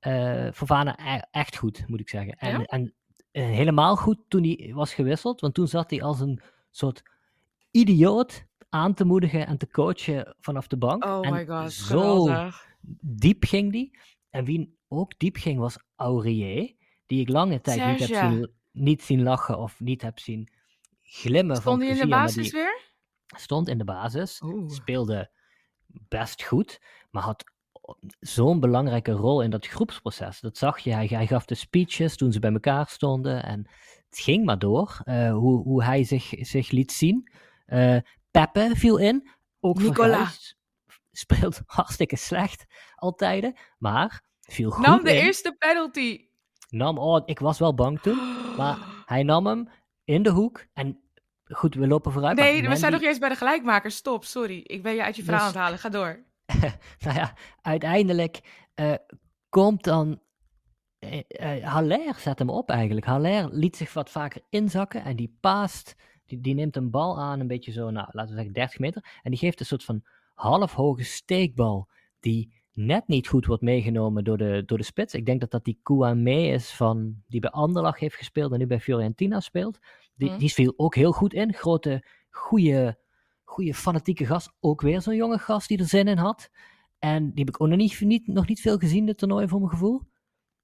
Uh, 0.01 0.51
Fofana 0.51 1.15
e 1.15 1.21
echt 1.31 1.57
goed, 1.57 1.87
moet 1.87 1.99
ik 1.99 2.09
zeggen. 2.09 2.33
En, 2.33 2.59
ja? 2.59 2.65
en 2.65 2.93
helemaal 3.31 3.95
goed 3.95 4.17
toen 4.27 4.43
hij 4.43 4.71
was 4.73 4.93
gewisseld, 4.93 5.41
want 5.41 5.53
toen 5.53 5.67
zat 5.67 5.89
hij 5.89 6.01
als 6.01 6.19
een 6.19 6.41
soort 6.71 7.03
idioot 7.71 8.45
aan 8.69 8.93
te 8.93 9.05
moedigen 9.05 9.47
en 9.47 9.57
te 9.57 9.67
coachen 9.67 10.35
vanaf 10.39 10.67
de 10.67 10.77
bank. 10.77 11.05
Oh 11.05 11.27
en 11.27 11.33
my 11.33 11.45
god, 11.45 11.73
zo 11.73 12.21
geweldig. 12.21 12.67
diep 13.01 13.43
ging 13.43 13.71
die. 13.71 13.97
En 14.29 14.45
wie 14.45 14.77
ook 14.87 15.19
diep 15.19 15.35
ging 15.35 15.59
was 15.59 15.77
Aurier, 15.95 16.75
die 17.05 17.21
ik 17.21 17.29
lange 17.29 17.61
tijd 17.61 17.99
niet 17.99 18.07
heb 18.07 18.31
zien, 18.31 18.51
niet 18.71 19.03
zien 19.03 19.23
lachen 19.23 19.59
of 19.59 19.79
niet 19.79 20.01
heb 20.01 20.19
zien 20.19 20.49
glimmen. 21.01 21.55
Stond 21.55 21.81
hij 21.81 21.91
in 21.91 21.97
de 21.97 22.07
basis 22.07 22.51
weer? 22.51 22.81
Stond 23.37 23.67
in 23.67 23.77
de 23.77 23.83
basis, 23.83 24.41
speelde 24.67 25.31
best 25.87 26.43
goed, 26.43 26.81
maar 27.11 27.23
had 27.23 27.43
zo'n 28.19 28.59
belangrijke 28.59 29.11
rol 29.11 29.41
in 29.41 29.49
dat 29.49 29.67
groepsproces. 29.67 30.39
Dat 30.39 30.57
zag 30.57 30.79
je, 30.79 30.93
hij, 30.93 31.05
hij, 31.05 31.27
gaf 31.27 31.45
de 31.45 31.55
speeches 31.55 32.17
toen 32.17 32.31
ze 32.31 32.39
bij 32.39 32.51
elkaar 32.51 32.87
stonden 32.87 33.43
en 33.43 33.69
het 34.09 34.19
ging 34.19 34.45
maar 34.45 34.59
door, 34.59 35.01
uh, 35.05 35.31
hoe, 35.31 35.63
hoe 35.63 35.83
hij 35.83 36.03
zich, 36.03 36.33
zich 36.39 36.71
liet 36.71 36.91
zien. 36.91 37.31
Uh, 37.67 37.97
Peppe 38.31 38.71
viel 38.73 38.97
in, 38.97 39.29
ook 39.59 39.79
Nicolas 39.79 40.55
speelt 41.11 41.61
hartstikke 41.65 42.15
slecht 42.15 42.65
altijd, 42.95 43.59
maar 43.77 44.23
viel 44.45 44.71
goed 44.71 44.85
Nam 44.85 45.03
de 45.03 45.13
eerste 45.13 45.55
penalty. 45.59 46.27
Nam, 46.69 46.97
oh, 46.97 47.21
ik 47.25 47.39
was 47.39 47.59
wel 47.59 47.73
bang 47.73 47.99
toen, 47.99 48.19
maar 48.57 48.77
hij 49.05 49.23
nam 49.23 49.45
hem 49.45 49.69
in 50.03 50.23
de 50.23 50.29
hoek 50.29 50.65
en 50.73 50.99
goed, 51.43 51.75
we 51.75 51.87
lopen 51.87 52.11
vooruit. 52.11 52.37
Nee, 52.37 52.67
we 52.67 52.75
zijn 52.75 52.91
nog 52.91 53.01
eerst 53.01 53.19
bij 53.19 53.29
de 53.29 53.35
gelijkmaker. 53.35 53.91
Stop, 53.91 54.23
sorry. 54.23 54.59
Ik 54.63 54.83
ben 54.83 54.95
je 54.95 55.03
uit 55.03 55.15
je 55.15 55.23
verhaal 55.23 55.51
dus, 55.51 55.55
aan 55.55 55.61
het 55.61 55.61
halen. 55.61 55.79
Ga 55.79 55.89
door. 55.89 56.23
nou 57.05 57.15
ja, 57.15 57.33
uiteindelijk 57.61 58.41
uh, 58.75 58.93
komt 59.49 59.83
dan 59.83 60.21
uh, 60.99 61.21
uh, 61.27 61.65
Haller 61.67 62.15
zet 62.15 62.39
hem 62.39 62.49
op 62.49 62.69
eigenlijk. 62.69 63.05
Haller 63.05 63.49
liet 63.51 63.75
zich 63.75 63.93
wat 63.93 64.09
vaker 64.09 64.41
inzakken 64.49 65.03
en 65.03 65.15
die 65.15 65.37
paast, 65.39 65.95
die, 66.25 66.41
die 66.41 66.53
neemt 66.53 66.75
een 66.75 66.91
bal 66.91 67.19
aan, 67.19 67.39
een 67.39 67.47
beetje 67.47 67.71
zo, 67.71 67.89
nou, 67.89 68.07
laten 68.11 68.29
we 68.29 68.35
zeggen 68.35 68.53
30 68.53 68.79
meter. 68.79 69.19
En 69.23 69.31
die 69.31 69.39
geeft 69.39 69.59
een 69.59 69.65
soort 69.65 69.83
van 69.83 70.03
halfhoge 70.33 71.03
steekbal 71.03 71.89
die 72.19 72.53
net 72.75 73.07
niet 73.07 73.27
goed 73.27 73.45
wordt 73.45 73.61
meegenomen 73.61 74.23
door 74.23 74.37
de, 74.37 74.63
door 74.65 74.77
de 74.77 74.83
spits. 74.83 75.13
Ik 75.13 75.25
denk 75.25 75.39
dat 75.39 75.51
dat 75.51 75.63
die 75.63 75.79
Kouame 75.83 76.47
is 76.47 76.71
van, 76.71 77.23
die 77.27 77.39
bij 77.39 77.49
Anderlag 77.49 77.99
heeft 77.99 78.15
gespeeld 78.15 78.51
en 78.51 78.59
nu 78.59 78.67
bij 78.67 78.79
Fiorentina 78.79 79.39
speelt. 79.39 79.79
Die, 80.15 80.31
mm. 80.31 80.37
die 80.37 80.53
viel 80.53 80.73
ook 80.77 80.95
heel 80.95 81.11
goed 81.11 81.33
in. 81.33 81.53
Grote, 81.53 82.05
goede, 82.29 82.99
goede 83.43 83.73
fanatieke 83.73 84.25
gast. 84.25 84.53
Ook 84.59 84.81
weer 84.81 85.01
zo'n 85.01 85.15
jonge 85.15 85.37
gast 85.37 85.67
die 85.67 85.77
er 85.77 85.85
zin 85.85 86.07
in 86.07 86.17
had. 86.17 86.49
En 86.99 87.23
die 87.23 87.45
heb 87.45 87.55
ik 87.55 87.61
ook 87.61 87.67
nog 87.67 87.77
niet, 87.77 87.99
niet, 87.99 88.27
nog 88.27 88.47
niet 88.47 88.61
veel 88.61 88.77
gezien, 88.77 89.05
dit 89.05 89.17
toernooi, 89.17 89.47
voor 89.47 89.59
mijn 89.59 89.71
gevoel. 89.71 90.01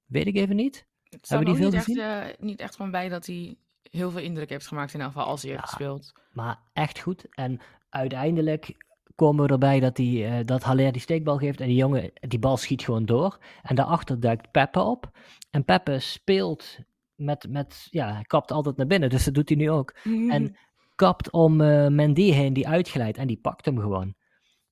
Weet 0.06 0.27
ik 0.27 0.36
even 0.36 0.56
niet. 0.56 0.88
Het 1.03 1.30
Hebben 1.30 1.48
die 1.48 1.56
veel 1.56 1.70
niet 1.70 1.84
gezien? 1.84 2.00
Echt, 2.00 2.39
uh, 2.39 2.46
niet 2.46 2.60
echt 2.60 2.75
van 2.75 2.91
bij 2.91 3.10
dat 3.10 3.25
hij 3.25 3.56
heel 3.82 4.12
veel 4.12 4.22
indruk 4.22 4.50
heeft 4.50 4.68
gemaakt 4.68 4.94
in 4.94 5.00
ieder 5.00 5.12
geval 5.13 5.27
als 5.27 5.41
hij 5.41 5.51
heeft 5.51 5.63
gespeeld. 5.63 6.13
Maar 6.32 6.60
echt 6.74 7.00
goed. 7.00 7.25
En 7.30 7.60
uiteindelijk 7.89 8.75
komen 9.22 9.46
we 9.46 9.51
erbij 9.51 9.80
dat, 9.80 9.96
die, 9.96 10.24
uh, 10.24 10.36
dat 10.46 10.63
Haller 10.63 10.92
die 10.92 11.01
steekbal 11.01 11.38
geeft 11.38 11.62
en 11.62 11.68
die 11.68 11.75
jongen, 11.75 12.12
die 12.13 12.40
bal 12.40 12.58
schiet 12.58 12.84
gewoon 12.84 13.06
door. 13.06 13.38
En 13.62 13.75
daarachter 13.75 14.20
duikt 14.20 14.51
Peppe 14.51 14.80
op. 14.80 15.12
En 15.50 15.66
Peppe 15.66 16.00
speelt 16.00 16.78
met, 17.16 17.48
met 17.50 17.88
ja, 17.90 18.13
hij 18.13 18.24
kapt 18.24 18.51
altijd 18.51 18.78
naar 18.78 18.88
binnen, 18.88 19.10
dus 19.10 19.24
dat 19.24 19.34
doet 19.34 19.50
hij 19.50 19.58
nu 19.58 19.70
ook. 19.70 19.96
En 20.30 20.56
kapt 20.96 21.32
om 21.32 21.62
uh, 21.62 21.88
Mendy 21.88 22.32
heen, 22.32 22.54
die 22.54 22.68
uitglijdt 22.68 23.18
en 23.18 23.28
die 23.28 23.40
pakt 23.42 23.66
hem 23.66 23.80
gewoon. 23.80 24.16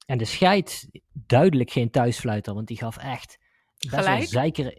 En 0.06 0.18
de 0.18 0.26
scheid, 0.26 0.90
duidelijk 1.14 1.72
geen 1.72 1.92
thuisfluiter, 1.92 2.54
want 2.54 2.68
die 2.68 2.78
gaf 2.78 2.98
echt 2.98 3.38
best 3.78 3.96
Gelijk? 3.96 4.30
wel 4.30 4.44
zeker... 4.44 4.78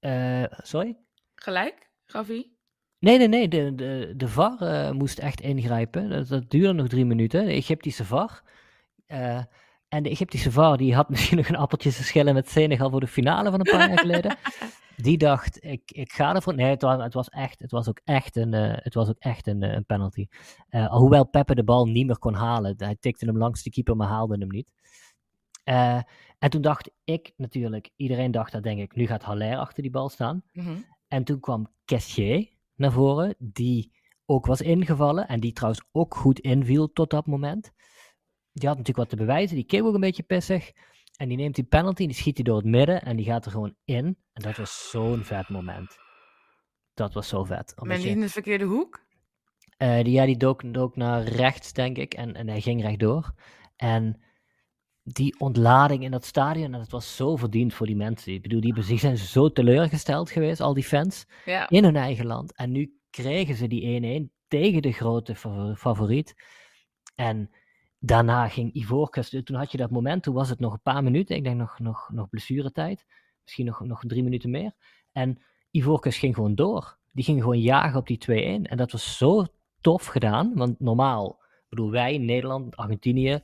Uh, 0.00 0.44
sorry? 0.62 0.96
Gelijk, 1.34 1.90
gaf 2.04 2.26
hij? 2.26 2.50
Nee, 2.98 3.18
nee, 3.18 3.28
nee. 3.28 3.48
De, 3.48 3.74
de, 3.74 4.12
de 4.16 4.28
VAR 4.28 4.62
uh, 4.62 4.90
moest 4.90 5.18
echt 5.18 5.40
ingrijpen. 5.40 6.10
Dat, 6.10 6.28
dat, 6.28 6.50
duurde 6.50 6.72
nog 6.72 6.88
drie 6.88 7.04
minuten. 7.04 7.44
De 7.44 7.52
Egyptische 7.52 8.04
VAR. 8.04 8.42
Uh, 9.08 9.42
en 9.88 10.02
de 10.02 10.10
Egyptische 10.10 10.52
VAR 10.52 10.76
die 10.76 10.94
had 10.94 11.08
misschien 11.10 11.36
nog 11.36 11.48
een 11.48 11.56
appeltje 11.56 11.92
te 11.92 12.04
schillen 12.04 12.34
met 12.34 12.48
Senegal 12.48 12.90
voor 12.90 13.00
de 13.00 13.06
finale 13.06 13.50
van 13.50 13.60
een 13.60 13.72
paar 13.72 13.88
jaar 13.88 13.98
geleden. 13.98 14.36
Die 14.96 15.18
dacht, 15.18 15.64
ik, 15.64 15.90
ik 15.90 16.12
ga 16.12 16.34
ervoor. 16.34 16.54
Nee, 16.54 16.70
het 16.70 16.82
was, 16.82 17.02
het 17.02 17.14
was, 17.14 17.28
echt, 17.28 17.60
het 17.60 17.70
was 17.70 17.88
ook 17.88 18.00
echt 18.04 18.36
een, 18.36 18.54
uh, 18.54 18.72
het 18.74 18.94
was 18.94 19.08
ook 19.08 19.18
echt 19.18 19.46
een, 19.46 19.62
een 19.62 19.84
penalty. 19.84 20.26
hoewel 20.88 21.28
Peppe 21.28 21.54
de 21.54 21.64
bal 21.64 21.86
niet 21.86 22.06
meer 22.06 22.18
kon 22.18 22.34
halen. 22.34 22.74
Hij 22.76 22.96
tikte 23.00 23.24
hem 23.24 23.38
langs 23.38 23.62
de 23.62 23.70
keeper, 23.70 23.96
maar 23.96 24.08
haalde 24.08 24.36
hem 24.38 24.48
niet. 24.48 24.72
en 26.38 26.50
toen 26.50 26.62
dacht 26.62 26.90
ik 27.04 27.32
natuurlijk, 27.36 27.90
iedereen 27.96 28.30
dacht 28.30 28.52
dat 28.52 28.62
denk 28.62 28.80
ik, 28.80 28.94
nu 28.94 29.06
gaat 29.06 29.22
Haller 29.22 29.56
achter 29.56 29.82
die 29.82 29.90
bal 29.90 30.08
staan. 30.08 30.42
Mm 30.52 30.64
-hmm. 30.64 30.84
En 31.08 31.24
toen 31.24 31.40
kwam 31.40 31.72
Kessier 31.84 32.48
naar 32.74 32.92
voren, 32.92 33.34
die 33.38 33.92
ook 34.26 34.46
was 34.46 34.60
ingevallen 34.60 35.28
en 35.28 35.40
die 35.40 35.52
trouwens 35.52 35.84
ook 35.92 36.14
goed 36.14 36.38
inviel 36.38 36.92
tot 36.92 37.10
dat 37.10 37.26
moment. 37.26 37.72
Die 38.58 38.68
had 38.68 38.78
natuurlijk 38.78 39.08
wat 39.08 39.18
te 39.18 39.24
bewijzen, 39.24 39.56
die 39.56 39.64
keek 39.64 39.82
ook 39.82 39.94
een 39.94 40.00
beetje 40.00 40.22
pissig. 40.22 40.72
En 41.16 41.28
die 41.28 41.36
neemt 41.36 41.54
die 41.54 41.64
penalty, 41.64 42.06
die 42.06 42.14
schiet 42.14 42.36
hij 42.36 42.44
door 42.44 42.56
het 42.56 42.64
midden 42.64 43.02
en 43.02 43.16
die 43.16 43.24
gaat 43.24 43.44
er 43.44 43.50
gewoon 43.50 43.74
in. 43.84 44.04
En 44.32 44.42
dat 44.42 44.56
was 44.56 44.90
zo'n 44.90 45.24
vet 45.24 45.48
moment. 45.48 45.96
Dat 46.94 47.12
was 47.12 47.28
zo 47.28 47.44
vet. 47.44 47.74
Maar 47.76 47.96
niet 47.96 48.06
in 48.06 48.20
de 48.20 48.28
verkeerde 48.28 48.64
hoek? 48.64 49.06
Uh, 49.78 50.02
die, 50.02 50.12
ja, 50.12 50.26
die 50.26 50.36
dook, 50.36 50.74
dook 50.74 50.96
naar 50.96 51.22
rechts, 51.22 51.72
denk 51.72 51.96
ik, 51.96 52.14
en, 52.14 52.34
en 52.34 52.48
hij 52.48 52.60
ging 52.60 52.82
rechtdoor. 52.82 53.32
En 53.76 54.20
die 55.02 55.34
ontlading 55.38 56.02
in 56.02 56.10
dat 56.10 56.24
stadion, 56.24 56.72
en 56.72 56.78
dat 56.78 56.90
was 56.90 57.16
zo 57.16 57.36
verdiend 57.36 57.74
voor 57.74 57.86
die 57.86 57.96
mensen. 57.96 58.32
Ik 58.32 58.42
bedoel, 58.42 58.60
die, 58.60 58.74
die 58.74 58.98
zijn 58.98 59.16
zo 59.16 59.52
teleurgesteld 59.52 60.30
geweest, 60.30 60.60
al 60.60 60.74
die 60.74 60.84
fans, 60.84 61.26
ja. 61.44 61.68
in 61.68 61.84
hun 61.84 61.96
eigen 61.96 62.26
land. 62.26 62.54
En 62.56 62.72
nu 62.72 62.98
kregen 63.10 63.54
ze 63.54 63.66
die 63.66 64.28
1-1 64.28 64.34
tegen 64.48 64.82
de 64.82 64.92
grote 64.92 65.34
favoriet. 65.76 66.34
En 67.14 67.50
daarna 67.98 68.48
ging 68.48 68.74
Ivorcus, 68.74 69.28
toen 69.44 69.56
had 69.56 69.72
je 69.72 69.78
dat 69.78 69.90
moment, 69.90 70.22
toen 70.22 70.34
was 70.34 70.48
het 70.48 70.58
nog 70.58 70.72
een 70.72 70.82
paar 70.82 71.02
minuten, 71.02 71.36
ik 71.36 71.44
denk 71.44 71.56
nog, 71.56 71.78
nog, 71.78 72.10
nog 72.12 72.28
blessuretijd, 72.28 73.06
misschien 73.42 73.66
nog, 73.66 73.80
nog 73.84 74.02
drie 74.06 74.22
minuten 74.22 74.50
meer. 74.50 74.72
En 75.12 75.38
Ivorcus 75.70 76.18
ging 76.18 76.34
gewoon 76.34 76.54
door. 76.54 76.96
Die 77.12 77.24
ging 77.24 77.40
gewoon 77.40 77.60
jagen 77.60 77.98
op 77.98 78.06
die 78.06 78.18
2-1. 78.30 78.32
En 78.62 78.76
dat 78.76 78.92
was 78.92 79.16
zo 79.16 79.46
tof 79.80 80.06
gedaan, 80.06 80.52
want 80.54 80.80
normaal, 80.80 81.40
bedoel 81.68 81.90
wij, 81.90 82.18
Nederland, 82.18 82.76
Argentinië, 82.76 83.40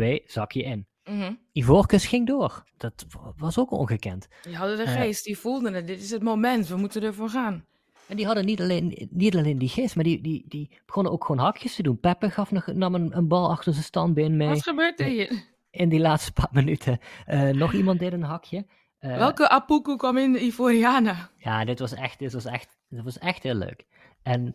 2-2, 0.00 0.24
zak 0.26 0.52
je 0.52 0.62
in. 0.62 0.86
Mm 1.04 1.38
Ivorcus 1.52 2.06
ging 2.06 2.26
door. 2.26 2.64
Dat 2.76 3.06
was 3.36 3.58
ook 3.58 3.70
ongekend. 3.70 4.28
Die 4.42 4.56
hadden 4.56 4.76
de 4.76 4.82
eh, 4.82 4.92
geest, 4.92 5.24
die 5.24 5.38
voelden 5.38 5.74
het. 5.74 5.86
Dit 5.86 6.00
is 6.00 6.10
het 6.10 6.22
moment, 6.22 6.68
we 6.68 6.76
moeten 6.76 7.02
ervoor 7.02 7.28
gaan. 7.28 7.64
En 8.08 8.16
die 8.16 8.26
hadden 8.26 8.44
niet 8.44 8.60
alleen, 8.60 9.08
niet 9.10 9.36
alleen 9.36 9.58
die 9.58 9.68
geest, 9.68 9.94
maar 9.94 10.04
die, 10.04 10.20
die, 10.20 10.44
die 10.48 10.70
begonnen 10.86 11.12
ook 11.12 11.24
gewoon 11.24 11.44
hakjes 11.44 11.74
te 11.74 11.82
doen. 11.82 12.00
Peppe 12.00 12.30
gaf 12.30 12.50
nog, 12.50 12.66
nam 12.66 12.94
een, 12.94 13.16
een 13.16 13.28
bal 13.28 13.50
achter 13.50 13.72
zijn 13.72 13.84
standbeen 13.84 14.36
mee. 14.36 14.48
Wat 14.48 14.62
gebeurt 14.62 15.00
er 15.00 15.06
hier? 15.06 15.44
In 15.70 15.88
die 15.88 16.00
laatste 16.00 16.32
paar 16.32 16.48
minuten. 16.52 16.98
Uh, 17.26 17.48
nog 17.48 17.72
iemand 17.72 17.98
deed 17.98 18.12
een 18.12 18.22
hakje. 18.22 18.66
Uh, 19.00 19.16
Welke 19.16 19.48
Apuku 19.48 19.96
kwam 19.96 20.16
in 20.16 20.32
de 20.32 20.40
Ivoriana? 20.40 21.30
Ja, 21.38 21.64
dit 21.64 21.78
was, 21.78 21.94
echt, 21.94 22.18
dit, 22.18 22.32
was 22.32 22.44
echt, 22.44 22.78
dit 22.88 23.02
was 23.02 23.18
echt 23.18 23.42
heel 23.42 23.54
leuk. 23.54 23.86
En 24.22 24.54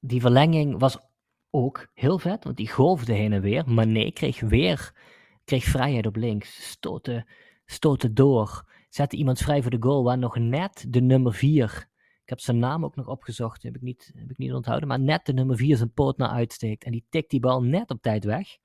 die 0.00 0.20
verlenging 0.20 0.78
was 0.78 0.98
ook 1.50 1.86
heel 1.94 2.18
vet, 2.18 2.44
want 2.44 2.56
die 2.56 2.70
golfde 2.70 3.12
heen 3.12 3.32
en 3.32 3.40
weer. 3.40 3.64
Maar 3.66 3.86
nee, 3.86 4.12
kreeg 4.12 4.40
weer 4.40 4.92
kreeg 5.44 5.64
vrijheid 5.64 6.06
op 6.06 6.16
links, 6.16 6.70
stoten, 6.70 7.26
stoten 7.64 8.14
door, 8.14 8.64
zette 8.88 9.16
iemand 9.16 9.38
vrij 9.38 9.62
voor 9.62 9.70
de 9.70 9.82
goal, 9.82 10.04
waar 10.04 10.18
nog 10.18 10.38
net 10.38 10.84
de 10.88 11.00
nummer 11.00 11.34
4, 11.34 11.88
ik 12.22 12.28
heb 12.28 12.40
zijn 12.40 12.58
naam 12.58 12.84
ook 12.84 12.96
nog 12.96 13.06
opgezocht, 13.06 13.62
heb 13.62 13.76
ik 13.76 13.82
niet, 13.82 14.12
heb 14.16 14.30
ik 14.30 14.38
niet 14.38 14.52
onthouden, 14.52 14.88
maar 14.88 15.00
net 15.00 15.26
de 15.26 15.32
nummer 15.32 15.56
4 15.56 15.76
zijn 15.76 15.92
poot 15.92 16.16
naar 16.16 16.28
uitsteekt. 16.28 16.84
En 16.84 16.92
die 16.92 17.06
tikt 17.08 17.30
die 17.30 17.40
bal 17.40 17.62
net 17.62 17.90
op 17.90 18.02
tijd 18.02 18.24
weg. 18.24 18.56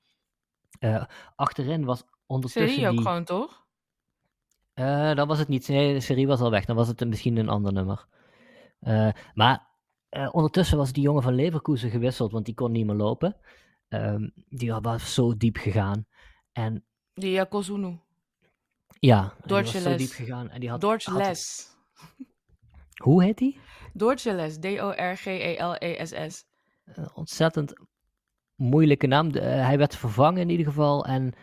Uh, 0.80 1.04
achterin 1.36 1.84
was 1.84 2.04
ondertussen 2.26 2.74
Serie 2.74 2.86
ook 2.88 2.94
die... 2.94 3.02
gewoon, 3.02 3.24
toch? 3.24 3.66
Uh, 4.74 5.14
dan 5.14 5.28
was 5.28 5.38
het 5.38 5.48
niet, 5.48 5.68
nee, 5.68 5.92
de 5.92 6.00
serie 6.00 6.26
was 6.26 6.40
al 6.40 6.50
weg, 6.50 6.64
dan 6.64 6.76
was 6.76 6.88
het 6.88 7.08
misschien 7.08 7.36
een 7.36 7.48
ander 7.48 7.72
nummer. 7.72 8.06
Uh, 8.80 9.10
maar 9.34 9.66
ondertussen 10.32 10.76
was 10.76 10.92
die 10.92 11.02
jongen 11.02 11.22
van 11.22 11.34
Leverkusen 11.34 11.90
gewisseld, 11.90 12.32
want 12.32 12.44
die 12.44 12.54
kon 12.54 12.72
niet 12.72 12.86
meer 12.86 12.94
lopen. 12.94 13.36
Um, 13.88 14.32
die 14.48 14.72
was 14.72 15.14
zo 15.14 15.36
diep 15.36 15.56
gegaan. 15.56 16.06
En, 16.52 16.84
die 17.14 17.30
Yakozunu. 17.30 17.98
Ja, 19.00 19.34
die 19.44 19.56
was 19.56 19.82
zo 19.82 19.96
diep 19.96 20.10
gegaan. 20.10 20.50
En 20.50 20.60
die 20.60 20.70
had, 20.70 21.06
Les. 21.06 21.76
Hoe 23.02 23.22
heet 23.22 23.38
die? 23.38 23.58
Les. 24.24 24.58
D-O-R-G-E-L-E-S-S. 24.58 26.44
ontzettend 27.14 27.72
moeilijke 28.54 29.06
naam. 29.06 29.30
Eh, 29.30 29.42
hij 29.42 29.78
werd 29.78 29.96
vervangen 29.96 30.40
in 30.40 30.50
ieder 30.50 30.66
geval. 30.66 31.04
En 31.04 31.34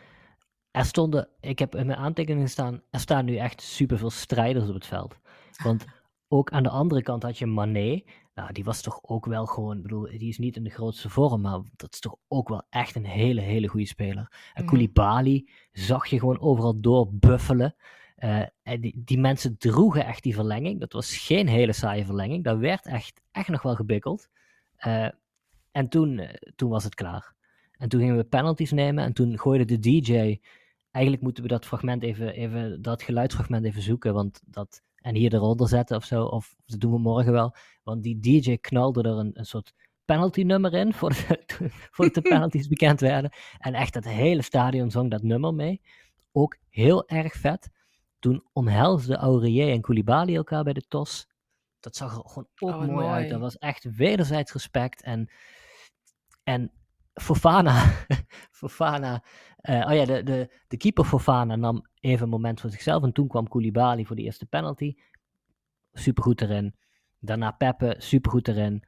er 0.71 0.85
stonden, 0.85 1.29
ik 1.39 1.59
heb 1.59 1.75
in 1.75 1.85
mijn 1.85 1.99
aantekeningen 1.99 2.49
staan, 2.49 2.81
er 2.89 2.99
staan 2.99 3.25
nu 3.25 3.35
echt 3.35 3.61
superveel 3.61 4.09
strijders 4.09 4.67
op 4.67 4.73
het 4.73 4.85
veld. 4.85 5.17
Want 5.63 5.85
ook 6.27 6.51
aan 6.51 6.63
de 6.63 6.69
andere 6.69 7.01
kant 7.01 7.23
had 7.23 7.37
je 7.37 7.45
Mané. 7.45 8.03
Nou, 8.33 8.51
die 8.51 8.63
was 8.63 8.81
toch 8.81 8.99
ook 9.01 9.25
wel 9.25 9.45
gewoon, 9.45 9.77
ik 9.77 9.81
bedoel, 9.81 10.03
die 10.03 10.29
is 10.29 10.37
niet 10.37 10.55
in 10.55 10.63
de 10.63 10.69
grootste 10.69 11.09
vorm, 11.09 11.41
maar 11.41 11.59
dat 11.75 11.93
is 11.93 11.99
toch 11.99 12.15
ook 12.27 12.49
wel 12.49 12.63
echt 12.69 12.95
een 12.95 13.05
hele, 13.05 13.41
hele 13.41 13.67
goede 13.67 13.87
speler. 13.87 14.51
En 14.53 14.61
mm. 14.61 14.67
Koulibaly 14.67 15.49
zag 15.71 16.07
je 16.07 16.19
gewoon 16.19 16.39
overal 16.39 16.81
doorbuffelen. 16.81 17.75
Uh, 18.17 18.43
die, 18.79 19.01
die 19.05 19.19
mensen 19.19 19.57
droegen 19.57 20.05
echt 20.05 20.23
die 20.23 20.33
verlenging. 20.33 20.79
Dat 20.79 20.93
was 20.93 21.17
geen 21.17 21.47
hele 21.47 21.73
saaie 21.73 22.05
verlenging. 22.05 22.43
Dat 22.43 22.57
werd 22.57 22.85
echt, 22.85 23.21
echt 23.31 23.47
nog 23.47 23.61
wel 23.61 23.75
gebikkeld. 23.75 24.29
Uh, 24.85 25.09
en 25.71 25.89
toen, 25.89 26.17
uh, 26.17 26.29
toen 26.55 26.69
was 26.69 26.83
het 26.83 26.95
klaar. 26.95 27.33
En 27.77 27.89
toen 27.89 27.99
gingen 27.99 28.17
we 28.17 28.23
penalties 28.23 28.71
nemen 28.71 29.03
en 29.03 29.13
toen 29.13 29.39
gooide 29.39 29.65
de 29.65 29.79
DJ. 29.79 30.39
Eigenlijk 30.91 31.23
moeten 31.23 31.43
we 31.43 31.49
dat 31.49 31.65
fragment 31.65 32.03
even, 32.03 32.33
even 32.33 32.81
dat 32.81 33.01
geluidsfragment 33.01 33.65
even 33.65 33.81
zoeken, 33.81 34.13
want 34.13 34.41
dat 34.45 34.83
en 35.05 35.15
hier 35.15 35.33
eronder 35.33 35.67
zetten 35.67 35.97
of 35.97 36.03
zo. 36.03 36.23
Of 36.23 36.55
dat 36.65 36.79
doen 36.79 36.91
we 36.91 36.99
morgen 36.99 37.31
wel. 37.31 37.55
Want 37.83 38.03
die 38.03 38.19
DJ 38.19 38.57
knalde 38.57 39.01
er 39.01 39.17
een, 39.17 39.31
een 39.33 39.45
soort 39.45 39.73
penalty 40.05 40.41
nummer 40.41 40.73
in, 40.73 40.93
voordat 40.93 41.27
de, 41.27 41.69
voor 41.91 42.13
de 42.13 42.21
penalties 42.21 42.67
bekend 42.67 42.99
werden. 42.99 43.31
En 43.57 43.73
echt 43.73 43.93
het 43.93 44.07
hele 44.07 44.41
stadion 44.41 44.91
zong 44.91 45.11
dat 45.11 45.21
nummer 45.21 45.53
mee. 45.53 45.81
Ook 46.31 46.57
heel 46.69 47.07
erg 47.07 47.33
vet. 47.33 47.69
Toen 48.25 48.43
omhelsden 48.53 49.17
Aurier 49.17 49.71
en 49.71 49.81
Koulibaly 49.81 50.35
elkaar 50.35 50.63
bij 50.63 50.73
de 50.73 50.87
tos. 50.87 51.27
Dat 51.79 51.95
zag 51.95 52.17
er 52.17 52.29
gewoon 52.29 52.47
ook 52.59 52.69
oh, 52.69 52.75
mooi, 52.77 52.91
mooi, 52.91 53.07
uit. 53.07 53.29
Dat 53.29 53.39
was 53.39 53.57
echt 53.57 53.95
wederzijds 53.95 54.51
respect. 54.53 55.01
En, 55.01 55.29
en 56.43 56.71
Fofana, 57.13 57.83
Fofana 58.59 59.23
uh, 59.61 59.85
oh 59.87 59.93
ja, 59.93 60.05
de, 60.05 60.23
de, 60.23 60.49
de 60.67 60.77
keeper 60.77 61.03
Fofana 61.03 61.55
nam 61.55 61.87
even 61.99 62.23
een 62.23 62.29
moment 62.29 62.61
voor 62.61 62.69
zichzelf. 62.69 63.03
En 63.03 63.11
toen 63.11 63.27
kwam 63.27 63.47
Koulibaly 63.47 64.05
voor 64.05 64.15
de 64.15 64.23
eerste 64.23 64.45
penalty. 64.45 64.95
Supergoed 65.93 66.41
erin. 66.41 66.75
Daarna 67.19 67.51
Peppe, 67.51 67.95
supergoed 67.97 68.47
erin. 68.47 68.83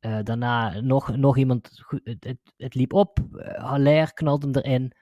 Uh, 0.00 0.18
daarna 0.22 0.80
nog, 0.80 1.16
nog 1.16 1.36
iemand, 1.36 1.84
het, 2.04 2.24
het, 2.24 2.38
het 2.56 2.74
liep 2.74 2.92
op. 2.92 3.18
Uh, 3.32 3.54
Haller 3.54 4.12
knalde 4.12 4.46
hem 4.46 4.56
erin. 4.56 4.92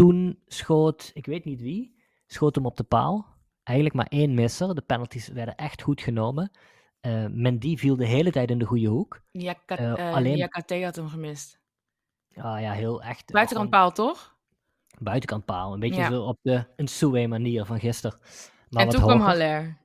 En 0.00 0.06
toen 0.06 0.38
schoot, 0.46 1.10
ik 1.14 1.26
weet 1.26 1.44
niet 1.44 1.60
wie, 1.60 1.96
schoot 2.26 2.54
hem 2.54 2.66
op 2.66 2.76
de 2.76 2.84
paal. 2.84 3.26
Eigenlijk 3.62 3.96
maar 3.96 4.06
één 4.06 4.34
misser. 4.34 4.74
De 4.74 4.80
penalties 4.80 5.28
werden 5.28 5.54
echt 5.54 5.82
goed 5.82 6.00
genomen. 6.00 6.50
Uh, 7.00 7.26
Mendy 7.30 7.76
viel 7.76 7.96
de 7.96 8.06
hele 8.06 8.30
tijd 8.30 8.50
in 8.50 8.58
de 8.58 8.64
goede 8.64 8.86
hoek. 8.86 9.22
Ja, 9.30 9.54
uh, 9.66 10.14
alleen... 10.14 10.36
Jakate 10.36 10.84
had 10.84 10.96
hem 10.96 11.08
gemist. 11.08 11.60
Ja, 12.28 12.58
ja, 12.58 12.72
heel 12.72 13.02
echt. 13.02 13.32
Buitenkant 13.32 13.70
paal, 13.70 13.92
toch? 13.92 14.36
Buitenkant 14.98 15.44
paal. 15.44 15.72
Een 15.72 15.80
beetje 15.80 16.04
zo 16.04 16.22
op 16.22 16.38
de 16.42 16.66
een 16.76 16.88
Soe 16.88 17.26
manier 17.26 17.64
van 17.64 17.80
gisteren. 17.80 18.18
en 18.70 18.88
toen 18.88 19.00
kwam 19.00 19.20
Haller. 19.20 19.78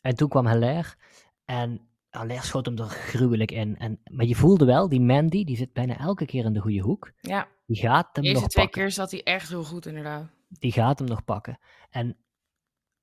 En 0.00 0.14
toen 0.14 0.28
kwam 0.28 0.46
Haller. 0.46 0.96
En 1.44 1.87
Haller 2.08 2.42
schoot 2.42 2.66
hem 2.66 2.78
er 2.78 2.84
gruwelijk 2.84 3.50
in. 3.50 3.76
En, 3.76 4.00
maar 4.10 4.26
je 4.26 4.34
voelde 4.34 4.64
wel, 4.64 4.88
die 4.88 5.00
Mandy, 5.00 5.44
die 5.44 5.56
zit 5.56 5.72
bijna 5.72 5.98
elke 5.98 6.26
keer 6.26 6.44
in 6.44 6.52
de 6.52 6.60
goede 6.60 6.80
hoek. 6.80 7.12
Ja. 7.20 7.48
Die 7.66 7.76
gaat 7.76 8.08
hem 8.12 8.24
de 8.24 8.32
nog 8.32 8.46
twee 8.46 8.64
pakken. 8.64 8.82
keer 8.82 8.90
zat 8.90 9.10
hij 9.10 9.22
echt 9.22 9.48
heel 9.48 9.64
goed, 9.64 9.86
inderdaad. 9.86 10.28
Die 10.48 10.72
gaat 10.72 10.98
hem 10.98 11.08
nog 11.08 11.24
pakken. 11.24 11.58
En 11.90 12.16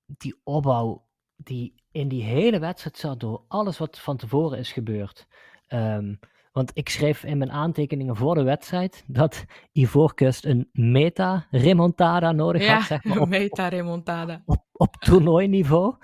die 0.06 0.40
opbouw 0.44 1.08
die 1.36 1.84
in 1.92 2.08
die 2.08 2.24
hele 2.24 2.60
wedstrijd 2.60 2.98
zat 2.98 3.20
door 3.20 3.46
alles 3.48 3.78
wat 3.78 4.00
van 4.00 4.18
tevoren 4.18 4.58
is 4.58 4.72
gebeurd. 4.72 5.28
Um, 5.68 6.20
want 6.52 6.72
ik 6.74 6.90
schreef 6.90 7.24
in 7.24 7.38
mijn 7.38 7.52
aantekeningen 7.52 8.16
voor 8.16 8.36
de 8.36 8.44
wedstrijd 8.44 9.04
dat 9.08 9.46
Ivoorkust 9.72 10.46
een 10.46 10.70
meta-remontada 10.72 12.32
nodig 12.32 12.64
ja, 12.64 12.74
had. 12.74 12.84
Zeg 12.84 13.04
maar, 13.04 13.20
op, 13.22 13.28
meta-remontada. 13.28 14.42
Op, 14.46 14.56
op, 14.56 14.66
op 14.72 14.96
toernooiniveau. 14.96 15.96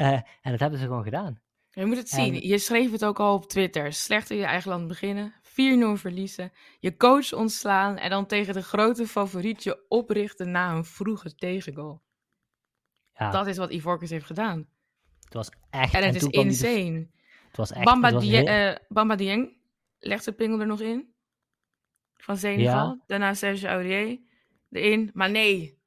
Uh, 0.00 0.12
en 0.12 0.50
dat 0.50 0.60
hebben 0.60 0.78
ze 0.78 0.84
gewoon 0.84 1.02
gedaan. 1.02 1.40
Je 1.70 1.86
moet 1.86 1.96
het 1.96 2.08
zien. 2.08 2.34
Je 2.48 2.58
schreef 2.58 2.90
het 2.90 3.04
ook 3.04 3.20
al 3.20 3.34
op 3.34 3.48
Twitter. 3.48 3.92
Slecht 3.92 4.30
in 4.30 4.36
je 4.36 4.44
eigen 4.44 4.70
land 4.70 4.88
beginnen. 4.88 5.34
4-0 5.42 6.00
verliezen. 6.00 6.52
Je 6.78 6.96
coach 6.96 7.32
ontslaan. 7.32 7.96
En 7.96 8.10
dan 8.10 8.26
tegen 8.26 8.54
de 8.54 8.62
grote 8.62 9.06
favorietje 9.06 9.84
oprichten 9.88 10.50
na 10.50 10.72
een 10.72 10.84
vroege 10.84 11.34
tegengoal. 11.34 12.02
Ja. 13.14 13.30
Dat 13.30 13.46
is 13.46 13.56
wat 13.56 13.70
Ivorcus 13.70 14.10
heeft 14.10 14.26
gedaan. 14.26 14.68
Het 15.24 15.34
was 15.34 15.50
echt... 15.70 15.94
En 15.94 16.04
het 16.04 16.14
is 16.14 16.22
dus- 16.22 16.30
insane. 16.30 17.08
het 17.48 17.56
was 17.56 17.72
echt... 17.72 17.84
Bamba, 17.84 18.12
was 18.12 18.22
Die- 18.22 18.36
heel- 18.36 18.46
eh, 18.46 18.76
Bamba 18.88 19.14
Dieng 19.16 19.56
legt 19.98 20.24
zijn 20.24 20.36
pingel 20.36 20.60
er 20.60 20.66
nog 20.66 20.80
in. 20.80 21.14
Van 22.16 22.36
Senegal. 22.36 22.86
Ja. 22.86 23.02
Daarna 23.06 23.34
Serge 23.34 23.66
Aurier 23.68 24.18
erin. 24.70 25.10
Maar 25.14 25.30
nee. 25.30 25.79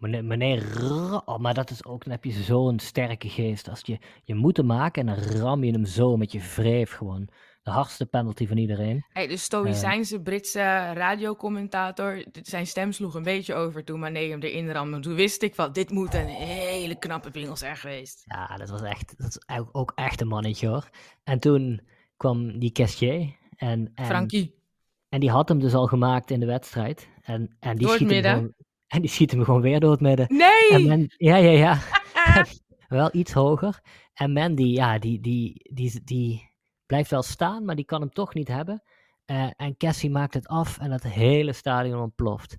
Meneer, 0.00 0.82
oh, 1.24 1.38
maar 1.38 1.54
dat 1.54 1.70
is 1.70 1.84
ook, 1.84 2.02
dan 2.04 2.12
heb 2.12 2.24
je 2.24 2.32
zo'n 2.32 2.78
sterke 2.78 3.28
geest. 3.28 3.68
Als 3.68 3.80
je, 3.84 3.98
je 4.24 4.34
moet 4.34 4.56
hem 4.56 4.66
maken 4.66 5.08
en 5.08 5.14
dan 5.14 5.40
ram 5.40 5.64
je 5.64 5.72
hem 5.72 5.84
zo 5.84 6.16
met 6.16 6.32
je 6.32 6.40
wreef 6.56 6.92
gewoon. 6.92 7.28
De 7.62 7.70
hardste 7.74 8.06
penalty 8.06 8.46
van 8.46 8.56
iedereen. 8.56 9.04
Hey, 9.08 9.26
de 9.26 9.36
Stoïcijnse 9.36 10.20
Britse 10.20 10.92
radiocommentator, 10.94 12.24
zijn 12.42 12.66
stem 12.66 12.92
sloeg 12.92 13.14
een 13.14 13.22
beetje 13.22 13.54
over 13.54 13.84
toen 13.84 13.98
Mané 14.00 14.18
hem 14.20 14.40
erin 14.40 14.70
ramde. 14.70 15.00
Toen 15.00 15.14
wist 15.14 15.42
ik 15.42 15.54
wel, 15.54 15.72
dit 15.72 15.90
moet 15.90 16.14
een 16.14 16.26
hele 16.26 16.98
knappe 16.98 17.30
pingel 17.30 17.56
zijn 17.56 17.76
geweest. 17.76 18.22
Ja, 18.26 18.56
dat 18.56 18.68
was 18.68 18.82
echt, 18.82 19.18
dat 19.18 19.28
is 19.28 19.66
ook- 19.72 19.92
echt 19.94 20.20
een 20.20 20.28
mannetje 20.28 20.66
hoor. 20.68 20.88
En 21.24 21.38
toen 21.38 21.80
kwam 22.16 22.58
die 22.58 22.72
Cassier 22.72 23.36
en, 23.56 23.90
en, 23.94 24.06
Frankie. 24.06 24.54
en 25.08 25.20
die 25.20 25.30
had 25.30 25.48
hem 25.48 25.58
dus 25.58 25.74
al 25.74 25.86
gemaakt 25.86 26.30
in 26.30 26.40
de 26.40 26.46
wedstrijd. 26.46 27.08
En, 27.22 27.56
en, 27.60 27.76
die, 27.76 27.86
Door 27.86 27.94
schiet 27.94 28.06
hem 28.10 28.14
midden? 28.16 28.32
gewoon, 28.34 28.54
en 28.94 29.00
die 29.00 29.10
schiet 29.10 29.30
hem 29.30 29.44
gewoon 29.44 29.60
weer 29.60 29.80
door 29.80 29.90
het 29.90 30.00
midden. 30.00 30.26
Nee! 30.28 30.86
Men, 30.86 31.04
ja, 31.16 31.36
ja, 31.36 31.50
ja. 31.50 31.78
wel 32.88 33.08
iets 33.12 33.32
hoger. 33.32 33.80
En 34.14 34.32
Mandy, 34.32 34.62
ja, 34.62 34.98
die, 34.98 35.20
die, 35.20 35.70
die, 35.74 36.04
die 36.04 36.50
blijft 36.86 37.10
wel 37.10 37.22
staan, 37.22 37.64
maar 37.64 37.76
die 37.76 37.84
kan 37.84 38.00
hem 38.00 38.10
toch 38.12 38.34
niet 38.34 38.48
hebben. 38.48 38.82
Eh, 39.24 39.50
en 39.56 39.76
Cassie 39.76 40.10
maakt 40.10 40.34
het 40.34 40.46
af 40.46 40.78
en 40.78 40.90
het 40.90 41.02
hele 41.02 41.52
stadion 41.52 42.00
ontploft. 42.00 42.56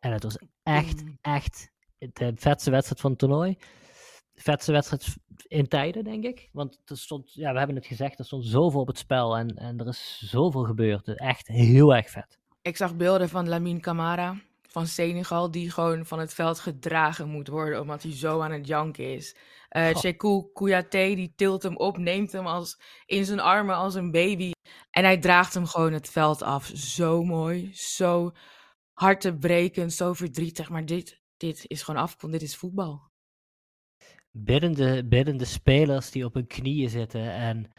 En 0.00 0.12
het 0.12 0.22
was 0.22 0.38
echt, 0.62 1.04
Mm. 1.04 1.18
echt 1.20 1.70
de 1.98 2.32
vetste 2.34 2.70
wedstrijd 2.70 3.00
van 3.00 3.10
het 3.10 3.18
toernooi. 3.18 3.56
De 4.32 4.42
vetste 4.42 4.72
wedstrijd 4.72 5.16
in 5.46 5.68
tijden, 5.68 6.04
denk 6.04 6.24
ik. 6.24 6.48
Want 6.52 6.78
er 6.84 6.98
stond, 6.98 7.32
ja, 7.32 7.52
we 7.52 7.58
hebben 7.58 7.76
het 7.76 7.86
gezegd, 7.86 8.18
er 8.18 8.24
stond 8.24 8.46
zoveel 8.46 8.80
op 8.80 8.86
het 8.86 8.98
spel 8.98 9.36
en, 9.36 9.48
en 9.56 9.78
er 9.78 9.86
is 9.86 10.22
zoveel 10.24 10.64
gebeurd. 10.64 11.08
Echt 11.16 11.46
heel 11.46 11.94
erg 11.94 12.10
vet. 12.10 12.38
Ik 12.62 12.76
zag 12.76 12.96
beelden 12.96 13.28
van 13.28 13.48
Lamine 13.48 13.80
Camara 13.80 14.36
van 14.72 14.86
Senegal, 14.86 15.50
die 15.50 15.70
gewoon 15.70 16.06
van 16.06 16.18
het 16.18 16.34
veld 16.34 16.60
gedragen 16.60 17.28
moet 17.28 17.48
worden, 17.48 17.80
omdat 17.80 18.02
hij 18.02 18.12
zo 18.12 18.40
aan 18.40 18.52
het 18.52 18.66
janken 18.66 19.14
is. 19.14 19.36
Eh 19.68 19.86
Goh. 19.90 19.96
Sekou 19.96 20.52
Kouyaté, 20.52 21.14
die 21.14 21.32
tilt 21.36 21.62
hem 21.62 21.76
op, 21.76 21.96
neemt 21.98 22.32
hem 22.32 22.46
als, 22.46 22.80
in 23.06 23.24
zijn 23.24 23.40
armen 23.40 23.74
als 23.76 23.94
een 23.94 24.10
baby. 24.10 24.50
En 24.90 25.04
hij 25.04 25.18
draagt 25.18 25.54
hem 25.54 25.66
gewoon 25.66 25.92
het 25.92 26.08
veld 26.10 26.42
af. 26.42 26.66
Zo 26.74 27.24
mooi, 27.24 27.70
zo 27.74 28.32
hartebrekend, 28.92 29.92
zo 29.92 30.12
verdrietig. 30.12 30.68
Maar 30.68 30.86
dit, 30.86 31.20
dit 31.36 31.64
is 31.66 31.82
gewoon 31.82 32.02
afkomst, 32.02 32.38
dit 32.38 32.48
is 32.48 32.56
voetbal. 32.56 33.10
biddende, 34.30 35.04
biddende 35.08 35.44
spelers 35.44 36.10
die 36.10 36.24
op 36.24 36.34
hun 36.34 36.46
knieën 36.46 36.88
zitten. 36.90 37.32
En 37.32 37.72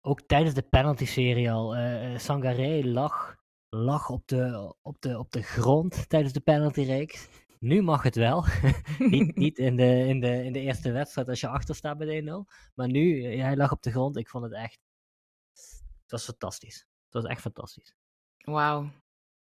ook 0.00 0.22
tijdens 0.22 0.54
de 0.54 0.62
penalty-serie 0.62 1.50
al. 1.52 1.76
eh 1.76 2.12
eh, 2.14 2.18
Sangaré 2.18 2.82
lag, 2.84 3.37
lag 3.68 4.10
op, 4.10 4.26
de, 4.26 4.74
op, 4.82 5.00
de, 5.00 5.18
op 5.18 5.30
de 5.30 5.42
grond 5.42 6.08
tijdens 6.08 6.32
de 6.32 6.40
penaltyreeks. 6.40 7.28
Nu 7.58 7.82
mag 7.82 8.02
het 8.02 8.16
wel. 8.16 8.44
niet 8.98 9.36
niet 9.44 9.58
in, 9.58 9.76
de, 9.76 10.04
in, 10.06 10.20
de, 10.20 10.44
in 10.44 10.52
de 10.52 10.60
eerste 10.60 10.92
wedstrijd 10.92 11.28
als 11.28 11.40
je 11.40 11.48
achter 11.48 11.74
staat 11.74 11.98
bij 11.98 12.22
1-0. 12.22 12.26
Maar 12.74 12.88
nu, 12.88 13.24
eh, 13.24 13.42
hij 13.42 13.56
lag 13.56 13.72
op 13.72 13.82
de 13.82 13.90
grond. 13.90 14.16
Ik 14.16 14.28
vond 14.28 14.44
het 14.44 14.52
echt... 14.52 14.78
Het 16.02 16.10
was 16.10 16.24
fantastisch. 16.24 16.78
Het 16.78 17.12
was 17.12 17.24
echt 17.24 17.40
fantastisch. 17.40 17.94
Wauw. 18.36 18.90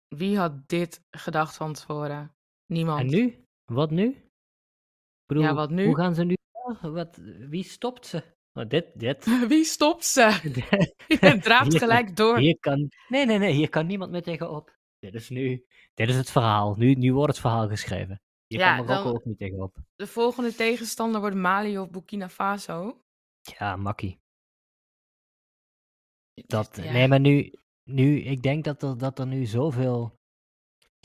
Wie 0.08 0.38
had 0.38 0.68
dit 0.68 1.02
gedacht 1.10 1.56
van 1.56 1.72
tevoren? 1.72 2.34
Niemand. 2.66 3.00
En 3.00 3.06
nu? 3.06 3.46
Wat 3.64 3.90
nu? 3.90 4.08
Ik 4.08 5.26
bedoel, 5.26 5.42
Ja, 5.42 5.54
wat 5.54 5.70
nu? 5.70 5.86
Hoe 5.86 5.96
gaan 5.96 6.14
ze 6.14 6.24
nu... 6.24 6.36
Wat, 6.80 7.16
wie 7.48 7.64
stopt 7.64 8.06
ze? 8.06 8.34
Oh, 8.54 8.68
dit, 8.68 8.86
dit. 8.94 9.24
Wie 9.48 9.64
stopt 9.64 10.04
ze? 10.04 10.20
Het 11.26 11.42
draaft 11.46 11.70
Hier 11.70 11.80
kan- 11.80 11.88
gelijk 11.88 12.16
door. 12.16 12.38
Hier 12.38 12.58
kan, 12.58 12.90
nee, 13.08 13.26
nee, 13.26 13.38
nee, 13.38 13.52
hier 13.52 13.68
kan 13.68 13.86
niemand 13.86 14.10
meer 14.10 14.22
tegenop. 14.22 14.76
Dit 14.98 15.14
is 15.14 15.28
nu, 15.28 15.64
dit 15.94 16.08
is 16.08 16.16
het 16.16 16.30
verhaal. 16.30 16.74
Nu, 16.74 16.94
nu 16.94 17.12
wordt 17.14 17.32
het 17.32 17.40
verhaal 17.40 17.68
geschreven. 17.68 18.20
Hier 18.46 18.58
Ja, 18.58 18.76
kan 18.76 18.84
Marokko 18.86 19.04
dan- 19.08 19.14
ook 19.14 19.24
niet 19.24 19.38
tegenop. 19.38 19.76
De 19.96 20.06
volgende 20.06 20.54
tegenstander 20.54 21.20
wordt 21.20 21.36
Mali 21.36 21.78
of 21.78 21.90
Burkina 21.90 22.28
Faso. 22.28 23.02
Ja, 23.58 23.76
makkie. 23.76 24.20
Dat, 26.34 26.76
Ja. 26.82 26.92
Nee, 26.92 27.08
maar 27.08 27.20
nu, 27.20 27.52
nu, 27.82 28.20
ik 28.20 28.42
denk 28.42 28.64
dat 28.64 28.82
er, 28.82 28.98
dat 28.98 29.18
er 29.18 29.26
nu 29.26 29.44
zoveel 29.46 30.18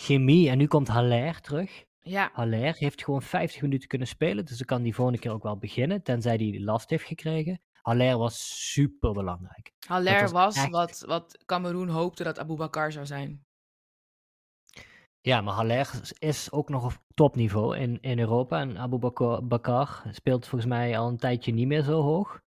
chemie, 0.02 0.50
en 0.50 0.58
nu 0.58 0.68
komt 0.68 0.88
Haller 0.88 1.42
terug. 1.42 1.86
Ja, 2.08 2.30
Haller 2.34 2.76
heeft 2.76 3.04
gewoon 3.04 3.22
50 3.22 3.62
minuten 3.62 3.88
kunnen 3.88 4.08
spelen, 4.08 4.46
dus 4.46 4.58
dan 4.58 4.66
kan 4.66 4.82
die 4.82 4.96
volgende 4.96 5.20
keer 5.20 5.32
ook 5.32 5.44
wel 5.44 5.58
beginnen, 5.58 6.04
tenzij 6.04 6.36
hij 6.36 6.60
last 6.60 6.90
heeft 6.90 7.06
gekregen. 7.06 7.62
Haller 7.82 8.18
was 8.18 8.72
super 8.72 9.14
belangrijk. 9.14 9.74
Haller 9.88 10.22
was 10.22 10.32
was, 10.32 10.56
echt- 10.56 10.70
wat, 10.70 11.04
wat 11.08 11.44
Cameroen 11.46 11.88
hoopte 11.90 12.24
dat 12.24 12.40
Aboubakar 12.40 12.92
zou 12.92 13.06
zijn. 13.06 13.46
Ja, 15.22 15.42
maar 15.42 15.54
Haller 15.54 15.90
is 16.20 16.52
ook 16.52 16.70
nog 16.70 16.86
op 16.86 16.98
topniveau 17.14 17.78
in, 17.78 18.02
in 18.02 18.20
Europa. 18.20 18.60
En 18.60 18.78
Abu 18.78 18.98
Bakar, 18.98 19.48
Bakar 19.48 20.04
speelt 20.12 20.48
volgens 20.48 20.70
mij 20.72 20.98
al 20.98 21.08
een 21.08 21.18
tijdje 21.18 21.54
niet 21.54 21.68
meer 21.68 21.82
zo 21.84 22.02
hoog. 22.02 22.40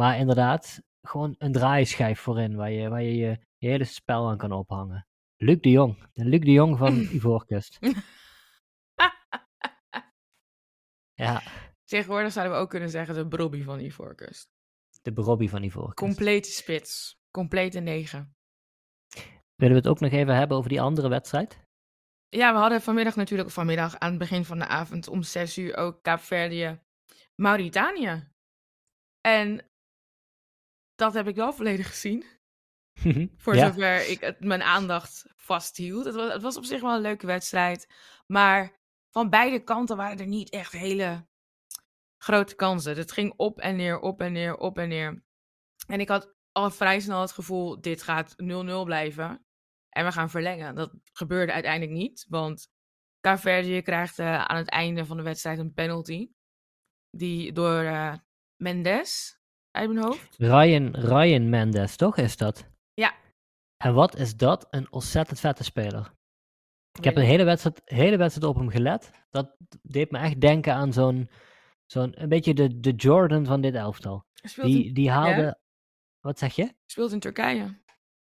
Maar 0.00 0.18
inderdaad, 0.18 0.82
gewoon 1.06 1.34
een 1.38 1.52
draaischijf 1.52 2.20
voorin 2.20 2.56
waar 2.56 2.70
je 2.70 2.88
waar 2.88 3.02
je, 3.02 3.16
je, 3.16 3.38
je 3.58 3.68
hele 3.68 3.84
spel 3.84 4.28
aan 4.28 4.36
kan 4.38 4.52
ophangen. 4.52 5.06
Luc 5.36 5.60
de 5.60 5.70
Jong. 5.70 6.06
De 6.12 6.24
Luc 6.24 6.40
de 6.40 6.52
Jong 6.52 6.78
van 6.78 6.94
Ivoorkust. 7.16 7.78
Ja, 11.14 11.42
Tegenwoordig 11.84 12.32
zouden 12.32 12.56
we 12.56 12.62
ook 12.62 12.70
kunnen 12.70 12.90
zeggen 12.90 13.14
de 13.14 13.28
Brobby 13.28 13.62
van 13.62 13.80
Ivoorkust. 13.80 14.52
de 15.02 15.10
Robbie 15.14 15.48
van 15.48 15.62
Ivoorkust. 15.62 15.96
Complete 15.96 16.50
spits. 16.50 17.18
Complete 17.30 17.80
negen. 17.80 18.36
Willen 19.54 19.74
we 19.74 19.80
het 19.80 19.88
ook 19.88 20.00
nog 20.00 20.12
even 20.12 20.36
hebben 20.36 20.56
over 20.56 20.68
die 20.68 20.80
andere 20.80 21.08
wedstrijd? 21.08 21.62
Ja, 22.28 22.52
we 22.52 22.58
hadden 22.58 22.82
vanmiddag 22.82 23.16
natuurlijk, 23.16 23.50
vanmiddag 23.50 23.98
aan 23.98 24.10
het 24.10 24.18
begin 24.18 24.44
van 24.44 24.58
de 24.58 24.66
avond 24.66 25.08
om 25.08 25.22
zes 25.22 25.58
uur 25.58 25.76
ook 25.76 26.02
Kaapverdië, 26.02 26.80
Mauritanië. 27.34 28.32
En 29.20 29.70
dat 30.94 31.14
heb 31.14 31.28
ik 31.28 31.34
wel 31.34 31.52
volledig 31.52 31.88
gezien. 31.88 32.24
Voor 33.42 33.54
ja. 33.54 33.66
zover 33.66 34.08
ik 34.10 34.20
het, 34.20 34.40
mijn 34.40 34.62
aandacht 34.62 35.32
vasthield. 35.36 36.04
Het 36.04 36.14
was, 36.14 36.32
het 36.32 36.42
was 36.42 36.56
op 36.56 36.64
zich 36.64 36.80
wel 36.80 36.94
een 36.94 37.00
leuke 37.00 37.26
wedstrijd. 37.26 37.92
Maar 38.26 38.83
van 39.14 39.30
beide 39.30 39.64
kanten 39.64 39.96
waren 39.96 40.18
er 40.18 40.26
niet 40.26 40.50
echt 40.50 40.72
hele 40.72 41.26
grote 42.16 42.54
kansen. 42.54 42.96
Het 42.96 43.12
ging 43.12 43.32
op 43.36 43.60
en 43.60 43.76
neer, 43.76 44.00
op 44.00 44.20
en 44.20 44.32
neer, 44.32 44.56
op 44.56 44.78
en 44.78 44.88
neer. 44.88 45.24
En 45.86 46.00
ik 46.00 46.08
had 46.08 46.34
al 46.52 46.70
vrij 46.70 47.00
snel 47.00 47.20
het 47.20 47.32
gevoel, 47.32 47.80
dit 47.80 48.02
gaat 48.02 48.32
0-0 48.32 48.36
blijven. 48.84 49.46
En 49.88 50.04
we 50.04 50.12
gaan 50.12 50.30
verlengen. 50.30 50.74
Dat 50.74 50.92
gebeurde 51.12 51.52
uiteindelijk 51.52 51.92
niet. 51.92 52.26
Want 52.28 52.68
Caverdië 53.20 53.82
krijgt 53.82 54.18
aan 54.18 54.56
het 54.56 54.68
einde 54.68 55.04
van 55.04 55.16
de 55.16 55.22
wedstrijd 55.22 55.58
een 55.58 55.72
penalty. 55.72 56.30
Die 57.10 57.52
door 57.52 57.82
eh, 57.82 58.14
Mendes, 58.56 59.38
uit 59.70 59.92
mijn 59.92 60.04
hoofd. 60.04 60.36
Ryan, 60.36 60.94
Ryan 60.94 61.48
Mendes, 61.48 61.96
toch 61.96 62.16
is 62.16 62.36
dat? 62.36 62.70
Ja. 62.94 63.14
En 63.76 63.94
wat 63.94 64.16
is 64.16 64.36
dat? 64.36 64.66
Een 64.70 64.92
ontzettend 64.92 65.40
vette 65.40 65.64
speler. 65.64 66.12
Ik 66.98 67.04
heb 67.04 67.16
een 67.16 67.22
hele 67.22 67.44
wedstrijd, 67.44 67.80
hele 67.84 68.16
wedstrijd 68.16 68.48
op 68.48 68.56
hem 68.56 68.68
gelet. 68.70 69.10
Dat 69.30 69.56
deed 69.82 70.10
me 70.10 70.18
echt 70.18 70.40
denken 70.40 70.74
aan 70.74 70.92
zo'n, 70.92 71.30
zo'n 71.86 72.22
een 72.22 72.28
beetje 72.28 72.54
de, 72.54 72.80
de 72.80 72.92
Jordan 72.92 73.44
van 73.46 73.60
dit 73.60 73.74
elftal. 73.74 74.24
In, 74.42 74.66
Die, 74.66 74.92
die 74.92 75.10
haalde, 75.10 75.58
wat 76.20 76.38
zeg 76.38 76.54
je? 76.54 76.72
speelt 76.86 77.12
in 77.12 77.20
Turkije. 77.20 77.82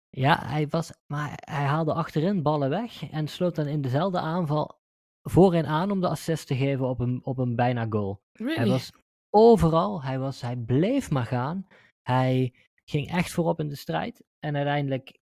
Ja, 0.09 0.45
hij 0.45 0.67
was, 0.67 0.91
maar 1.05 1.31
hij 1.35 1.63
haalde 1.63 1.93
achterin 1.93 2.41
ballen 2.41 2.69
weg 2.69 3.09
en 3.09 3.27
sloot 3.27 3.55
dan 3.55 3.67
in 3.67 3.81
dezelfde 3.81 4.19
aanval 4.19 4.79
voorin 5.21 5.65
aan 5.65 5.91
om 5.91 6.01
de 6.01 6.07
assist 6.07 6.47
te 6.47 6.55
geven 6.55 6.87
op 6.87 6.99
een, 6.99 7.21
op 7.23 7.37
een 7.37 7.55
bijna 7.55 7.85
goal. 7.89 8.21
Really? 8.33 8.55
Hij 8.55 8.67
was 8.67 8.91
overal, 9.29 10.03
hij, 10.03 10.19
was, 10.19 10.41
hij 10.41 10.55
bleef 10.55 11.11
maar 11.11 11.25
gaan. 11.25 11.67
Hij 12.01 12.53
ging 12.83 13.09
echt 13.11 13.31
voorop 13.31 13.59
in 13.59 13.67
de 13.67 13.75
strijd 13.75 14.23
en 14.39 14.55
uiteindelijk 14.55 15.19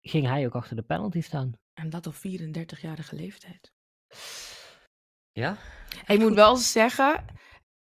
ging 0.00 0.26
hij 0.26 0.46
ook 0.46 0.54
achter 0.54 0.76
de 0.76 0.82
penalty 0.82 1.20
staan. 1.20 1.52
En 1.78 1.90
dat 1.90 2.06
op 2.06 2.14
34-jarige 2.14 3.16
leeftijd. 3.16 3.72
Ja? 5.32 5.56
Ik 6.06 6.18
moet 6.18 6.34
wel 6.34 6.56
zeggen, 6.56 7.24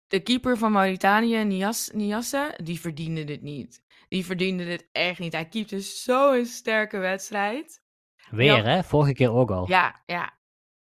de 0.08 0.20
keeper 0.20 0.58
van 0.58 0.72
Mauritanië, 0.72 1.44
Nias, 1.44 1.90
Niasse, 1.94 2.58
die 2.64 2.80
verdiende 2.80 3.24
dit 3.24 3.42
niet. 3.42 3.84
Die 4.08 4.26
verdiende 4.26 4.66
dit 4.66 4.90
echt 4.92 5.20
niet. 5.20 5.34
Hij 5.34 5.48
keepte 5.48 5.80
zo'n 5.80 6.46
sterke 6.46 6.98
wedstrijd. 6.98 7.82
Weer 8.30 8.66
hè, 8.66 8.84
vorige 8.84 9.14
keer 9.14 9.32
ook 9.32 9.52
al. 9.52 9.68
Ja, 9.68 10.04
ja. 10.06 10.38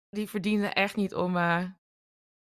Die 0.08 0.28
verdiende 0.28 0.66
echt 0.66 0.96
niet 0.96 1.14
om 1.14 1.36
eh, 1.36 1.64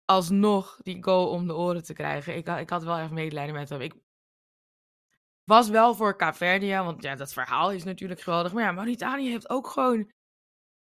alsnog 0.04 0.78
die 0.82 1.02
goal 1.02 1.30
om 1.30 1.46
de 1.46 1.54
oren 1.56 1.84
te 1.84 1.92
krijgen. 1.92 2.36
Ik, 2.36 2.46
had- 2.46 2.58
ik 2.58 2.70
had 2.70 2.82
wel 2.84 2.96
echt 2.98 3.10
medelijden 3.10 3.54
met 3.54 3.68
hem. 3.68 3.80
Ik 3.80 3.94
was 5.44 5.68
wel 5.68 5.94
voor 5.94 6.16
Caverdia, 6.16 6.84
want 6.84 7.02
ja, 7.02 7.14
dat 7.14 7.32
verhaal 7.32 7.72
is 7.72 7.84
natuurlijk 7.84 8.20
geweldig. 8.20 8.52
Maar 8.52 8.62
ja, 8.62 8.72
Mauritanië 8.72 9.28
heeft 9.30 9.50
ook 9.50 9.66
gewoon 9.66 10.10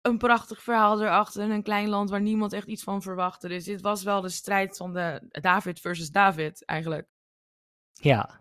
een 0.02 0.18
prachtig 0.18 0.62
verhaal 0.62 1.02
erachter. 1.02 1.42
En 1.42 1.50
een 1.50 1.62
klein 1.62 1.88
land 1.88 2.10
waar 2.10 2.20
niemand 2.20 2.52
echt 2.52 2.66
iets 2.66 2.82
van 2.82 3.02
verwachtte. 3.02 3.48
Dus 3.48 3.64
dit 3.64 3.80
was 3.80 4.02
wel 4.02 4.20
de 4.20 4.28
strijd 4.28 4.76
van 4.76 4.92
de 4.92 5.22
David 5.30 5.80
versus 5.80 6.10
David, 6.10 6.64
eigenlijk. 6.64 7.08
Ja. 7.92 8.40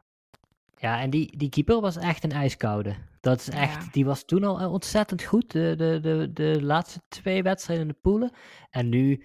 Ja, 0.77 0.99
en 0.99 1.09
die, 1.09 1.37
die 1.37 1.49
keeper 1.49 1.81
was 1.81 1.95
echt 1.95 2.23
een 2.23 2.31
ijskoude. 2.31 2.95
Dat 3.19 3.39
is 3.39 3.49
echt, 3.49 3.93
die 3.93 4.05
was 4.05 4.25
toen 4.25 4.43
al 4.43 4.59
eh, 4.59 4.71
ontzettend 4.71 5.23
goed, 5.23 5.51
de, 5.51 5.75
de, 5.77 5.99
de, 6.01 6.29
de 6.33 6.63
laatste 6.63 7.01
twee 7.07 7.43
wedstrijden 7.43 7.87
in 7.87 7.93
de 7.93 7.99
poelen. 8.01 8.31
En 8.69 8.89
nu, 8.89 9.23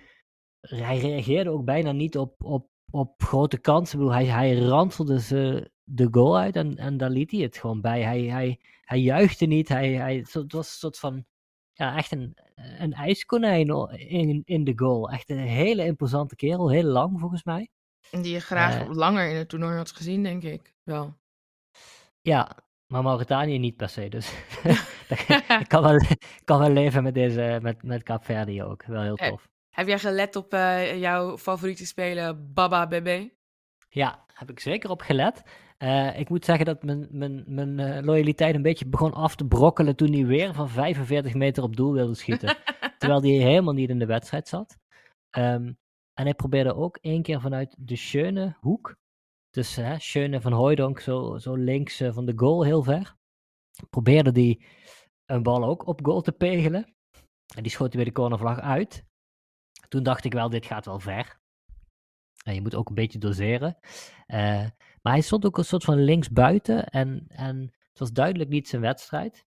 hij 0.61 0.99
reageerde 0.99 1.51
ook 1.51 1.65
bijna 1.65 1.93
niet 1.93 2.19
op, 2.19 2.45
op, 2.45 2.69
op 2.91 3.23
grote 3.23 3.59
kansen. 3.59 3.99
Ik 3.99 4.05
bedoel, 4.05 4.19
hij, 4.19 4.27
hij 4.27 4.59
ranselde 4.59 5.21
ze 5.21 5.71
de 5.83 6.09
goal 6.11 6.39
uit 6.39 6.57
en, 6.57 6.77
en 6.77 6.97
daar 6.97 7.11
liet 7.11 7.31
hij 7.31 7.41
het 7.41 7.57
gewoon 7.57 7.81
bij. 7.81 8.03
Hij, 8.03 8.23
hij, 8.23 8.61
hij 8.81 9.01
juichte 9.01 9.47
niet, 9.47 9.69
hij, 9.69 9.93
hij, 9.93 10.17
het 10.17 10.53
was 10.53 10.69
een 10.69 10.79
soort 10.79 10.99
van, 10.99 11.25
ja, 11.77 11.97
echt 11.97 12.13
een, 12.13 12.37
een 12.55 12.93
ijskonijn 12.93 13.69
in, 14.09 14.43
in 14.45 14.65
de 14.65 14.73
goal. 14.77 15.11
Echt 15.11 15.31
een 15.31 15.39
hele 15.39 15.85
imposante 15.85 16.37
kerel, 16.37 16.71
heel 16.71 16.85
lang 16.85 17.21
volgens 17.21 17.45
mij. 17.45 17.69
Die 18.11 18.33
je 18.33 18.41
graag 18.41 18.83
uh, 18.83 18.95
langer 18.95 19.29
in 19.29 19.37
het 19.37 19.49
toernooi 19.49 19.77
had 19.77 19.93
gezien, 19.93 20.23
denk 20.23 20.43
ik. 20.43 20.75
Wel. 20.83 21.15
Ja, 22.21 22.57
maar 22.87 23.03
Mauritanië 23.03 23.59
niet 23.59 23.77
per 23.77 23.89
se. 23.89 24.09
Dus 24.09 24.33
ik 25.61 25.69
kan 25.69 25.83
wel, 25.83 26.01
kan 26.45 26.59
wel 26.59 26.71
leven 26.71 27.03
met, 27.03 27.15
deze, 27.15 27.59
met, 27.63 27.83
met 27.83 28.03
Kaapverdië 28.03 28.63
ook. 28.63 28.85
Wel 28.85 29.03
heel 29.03 29.17
tof. 29.17 29.49
Heb 29.71 29.87
jij 29.87 29.99
gelet 29.99 30.37
op 30.37 30.55
uh, 30.55 31.01
jouw 31.01 31.39
favoriete 31.39 31.87
speler 31.87 32.53
Baba 32.53 32.87
Bebe? 32.87 33.35
Ja, 33.89 34.25
heb 34.33 34.51
ik 34.51 34.61
zeker 34.61 34.91
op 34.91 35.01
gelet. 35.01 35.43
Uh, 35.79 36.19
ik 36.19 36.29
moet 36.29 36.45
zeggen 36.45 36.65
dat 36.65 36.83
mijn, 36.83 37.07
mijn, 37.11 37.45
mijn 37.47 37.79
uh, 37.79 38.05
loyaliteit 38.05 38.55
een 38.55 38.63
beetje 38.63 38.87
begon 38.87 39.13
af 39.13 39.37
te 39.37 39.47
brokkelen 39.47 39.97
toen 39.97 40.13
hij 40.13 40.27
weer 40.27 40.55
van 40.55 40.69
45 40.69 41.35
meter 41.35 41.63
op 41.63 41.77
doel 41.77 41.93
wilde 41.93 42.15
schieten. 42.15 42.57
terwijl 42.99 43.21
hij 43.21 43.31
helemaal 43.31 43.75
niet 43.75 43.91
in 43.91 43.99
de 43.99 44.07
wedstrijd 44.07 44.49
zat. 44.49 44.79
Um, 45.37 45.79
en 46.15 46.25
hij 46.25 46.35
probeerde 46.35 46.75
ook 46.75 46.97
één 46.97 47.23
keer 47.23 47.41
vanuit 47.41 47.75
de 47.79 47.97
schöne 47.97 48.57
hoek. 48.61 48.97
Dus 49.51 49.77
hè, 49.77 49.99
Schöne 49.99 50.41
van 50.41 50.53
Hooydonk, 50.53 51.01
zo, 51.01 51.39
zo 51.39 51.55
links 51.55 52.01
uh, 52.01 52.13
van 52.13 52.27
de 52.27 52.33
goal 52.37 52.65
heel 52.65 52.83
ver. 52.83 53.17
Probeerde 53.91 54.33
die 54.33 54.67
een 55.25 55.43
bal 55.43 55.65
ook 55.65 55.87
op 55.87 56.05
goal 56.05 56.21
te 56.21 56.33
pegelen. 56.33 56.95
En 57.55 57.63
die 57.63 57.73
schoot 57.73 57.93
hij 57.93 58.03
bij 58.03 58.13
de 58.13 58.21
cornervlag 58.21 58.61
uit. 58.61 59.05
Toen 59.89 60.03
dacht 60.03 60.25
ik 60.25 60.33
wel, 60.33 60.51
dit 60.51 60.67
gaat 60.67 60.85
wel 60.85 61.01
ver. 61.01 61.41
En 62.45 62.55
je 62.55 62.61
moet 62.61 62.75
ook 62.75 62.89
een 62.89 62.95
beetje 62.95 63.19
doseren. 63.19 63.79
Uh, 64.27 64.67
maar 65.07 65.15
hij 65.15 65.25
stond 65.25 65.45
ook 65.45 65.59
een 65.59 65.65
soort 65.65 65.85
van 65.85 66.05
linksbuiten. 66.05 66.87
En, 66.87 67.25
en 67.29 67.61
het 67.89 67.99
was 67.99 68.13
duidelijk 68.13 68.51
niet 68.51 68.69
zijn 68.69 68.83
wedstrijd. 68.83 69.47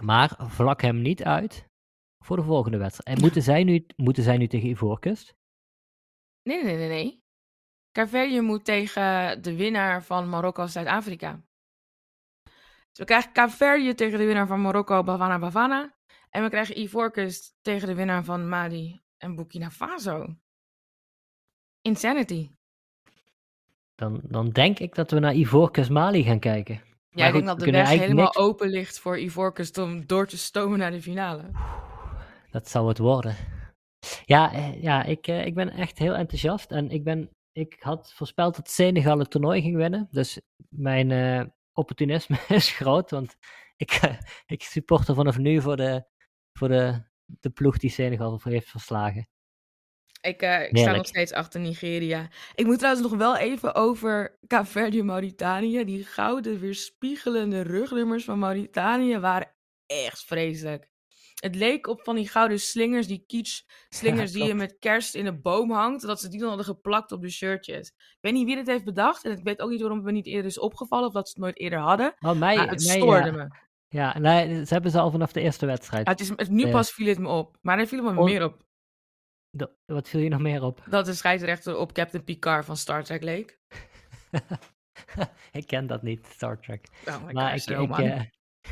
Maar 0.00 0.36
vlak 0.38 0.82
hem 0.82 1.02
niet 1.02 1.22
uit 1.22 1.68
voor 2.18 2.36
de 2.36 2.42
volgende 2.42 2.78
wedstrijd. 2.78 3.16
En 3.16 3.24
moeten 3.24 3.42
zij 3.42 3.64
nu, 3.64 3.86
moeten 3.96 4.22
zij 4.22 4.36
nu 4.36 4.46
tegen 4.46 4.68
Ivoorkust? 4.68 5.36
Nee, 6.42 6.64
nee, 6.64 6.76
nee, 6.76 7.20
nee. 7.92 8.42
Moet 8.42 8.64
tegen 8.64 9.42
de 9.42 9.56
winnaar 9.56 10.04
van 10.04 10.28
Marokko-Zuid-Afrika. 10.28 11.44
Dus 12.88 12.98
we 12.98 13.04
krijgen 13.04 13.32
Caverje 13.32 13.94
tegen 13.94 14.18
de 14.18 14.24
winnaar 14.24 14.46
van 14.46 14.60
Marokko, 14.60 15.02
Bavana 15.02 15.38
Bavana. 15.38 15.96
En 16.30 16.42
we 16.42 16.48
krijgen 16.48 16.80
Ivoorkust 16.80 17.56
tegen 17.62 17.88
de 17.88 17.94
winnaar 17.94 18.24
van 18.24 18.48
Mali 18.48 19.00
en 19.16 19.34
Burkina 19.34 19.70
Faso. 19.70 20.36
Insanity. 21.80 22.50
Dan, 24.02 24.20
dan 24.22 24.50
denk 24.50 24.78
ik 24.78 24.94
dat 24.94 25.10
we 25.10 25.18
naar 25.18 25.34
Ivoorkust 25.34 25.90
Mali 25.90 26.22
gaan 26.22 26.38
kijken. 26.38 26.80
Ja, 27.10 27.26
ik 27.26 27.32
denk 27.32 27.46
dat 27.46 27.60
de 27.60 27.70
weg 27.70 27.88
helemaal 27.88 28.24
niks... 28.24 28.36
open 28.36 28.68
ligt 28.68 28.98
voor 28.98 29.18
Ivoorkust 29.18 29.78
om 29.78 30.06
door 30.06 30.26
te 30.26 30.38
stomen 30.38 30.78
naar 30.78 30.90
de 30.90 31.02
finale. 31.02 31.50
Dat 32.50 32.68
zou 32.68 32.88
het 32.88 32.98
worden. 32.98 33.36
Ja, 34.24 34.52
eh, 34.52 34.82
ja 34.82 35.04
ik, 35.04 35.26
eh, 35.26 35.46
ik 35.46 35.54
ben 35.54 35.70
echt 35.70 35.98
heel 35.98 36.14
enthousiast. 36.14 36.70
En 36.70 36.90
ik, 36.90 37.04
ben, 37.04 37.30
ik 37.52 37.76
had 37.78 38.12
voorspeld 38.12 38.56
dat 38.56 38.70
Senegal 38.70 39.18
het 39.18 39.30
toernooi 39.30 39.62
ging 39.62 39.76
winnen. 39.76 40.08
Dus 40.10 40.40
mijn 40.68 41.10
uh, 41.10 41.44
opportunisme 41.72 42.38
is 42.48 42.70
groot. 42.70 43.10
Want 43.10 43.36
ik, 43.76 44.00
uh, 44.04 44.18
ik 44.56 44.62
supporter 44.62 45.14
vanaf 45.14 45.38
nu 45.38 45.60
voor 45.60 45.76
de, 45.76 46.04
voor 46.58 46.68
de, 46.68 47.02
de 47.24 47.50
ploeg 47.50 47.78
die 47.78 47.90
Senegal 47.90 48.40
heeft 48.42 48.68
verslagen. 48.68 49.28
Ik, 50.22 50.42
uh, 50.42 50.62
ik 50.62 50.78
sta 50.78 50.96
nog 50.96 51.06
steeds 51.06 51.32
achter 51.32 51.60
Nigeria. 51.60 52.28
Ik 52.54 52.66
moet 52.66 52.78
trouwens 52.78 53.08
nog 53.08 53.18
wel 53.18 53.36
even 53.36 53.74
over 53.74 54.38
Caverdië 54.46 55.02
Mauritanië. 55.02 55.84
Die 55.84 56.04
gouden 56.04 56.60
weerspiegelende 56.60 57.60
rugnummers 57.60 58.24
van 58.24 58.38
Mauritanië 58.38 59.18
waren 59.18 59.52
echt 59.86 60.24
vreselijk. 60.24 60.90
Het 61.34 61.54
leek 61.54 61.86
op 61.86 62.02
van 62.02 62.14
die 62.14 62.28
gouden 62.28 62.60
slingers, 62.60 63.06
die 63.06 63.24
kitsch 63.26 63.62
slingers 63.88 64.32
die 64.32 64.44
je 64.44 64.54
met 64.54 64.76
kerst 64.78 65.14
in 65.14 65.26
een 65.26 65.42
boom 65.42 65.70
hangt. 65.70 66.02
Dat 66.02 66.20
ze 66.20 66.28
die 66.28 66.38
dan 66.38 66.48
hadden 66.48 66.66
geplakt 66.66 67.12
op 67.12 67.22
de 67.22 67.30
shirtjes. 67.30 67.88
Ik 67.88 68.18
weet 68.20 68.32
niet 68.32 68.46
wie 68.46 68.56
dit 68.56 68.66
heeft 68.66 68.84
bedacht. 68.84 69.24
En 69.24 69.30
ik 69.30 69.44
weet 69.44 69.60
ook 69.60 69.70
niet 69.70 69.80
waarom 69.80 69.98
het 69.98 70.06
me 70.06 70.12
niet 70.12 70.26
eerder 70.26 70.46
is 70.50 70.58
opgevallen. 70.58 71.06
Of 71.06 71.12
dat 71.12 71.28
ze 71.28 71.34
het 71.34 71.42
nooit 71.42 71.58
eerder 71.58 71.78
hadden. 71.78 72.14
Oh, 72.20 72.38
mij, 72.38 72.56
maar 72.56 72.68
het 72.68 72.82
stoorde 72.82 73.26
ja. 73.26 73.32
me. 73.32 73.48
Ja, 73.88 74.18
nee, 74.18 74.64
ze 74.66 74.72
hebben 74.72 74.90
ze 74.90 74.98
al 74.98 75.10
vanaf 75.10 75.32
de 75.32 75.40
eerste 75.40 75.66
wedstrijd. 75.66 76.06
Ja, 76.06 76.12
het 76.12 76.20
is, 76.20 76.48
nu 76.48 76.70
pas 76.70 76.92
viel 76.92 77.06
het 77.06 77.18
me 77.18 77.28
op. 77.28 77.56
Maar 77.60 77.78
er 77.78 77.86
viel 77.86 78.02
me 78.02 78.22
meer 78.24 78.44
op. 78.44 78.64
De, 79.56 79.70
wat 79.86 80.08
viel 80.08 80.20
je 80.20 80.28
nog 80.28 80.40
meer 80.40 80.62
op? 80.62 80.82
Dat 80.88 81.04
de 81.04 81.14
scheidsrechter 81.14 81.76
op 81.76 81.92
Captain 81.92 82.24
Picard 82.24 82.64
van 82.64 82.76
Star 82.76 83.04
Trek 83.04 83.22
leek. 83.22 83.58
ik 85.52 85.66
ken 85.66 85.86
dat 85.86 86.02
niet, 86.02 86.26
Star 86.26 86.60
Trek. 86.60 86.88
Oh 87.08 87.24
my 87.24 87.32
maar 87.32 87.54
ik, 87.54 87.64
ik, 87.64 87.78
ik 87.78 87.98
uh... 87.98 88.22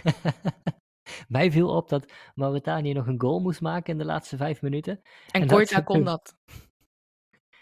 Mij 1.29 1.51
viel 1.51 1.69
op 1.77 1.89
dat 1.89 2.13
Mauritanië 2.35 2.93
nog 2.93 3.07
een 3.07 3.21
goal 3.21 3.41
moest 3.41 3.61
maken 3.61 3.93
in 3.93 3.99
de 3.99 4.05
laatste 4.05 4.37
vijf 4.37 4.63
minuten. 4.63 5.01
En, 5.31 5.41
en 5.41 5.47
Koita 5.47 5.81
kon 5.81 6.05
dat. 6.05 6.37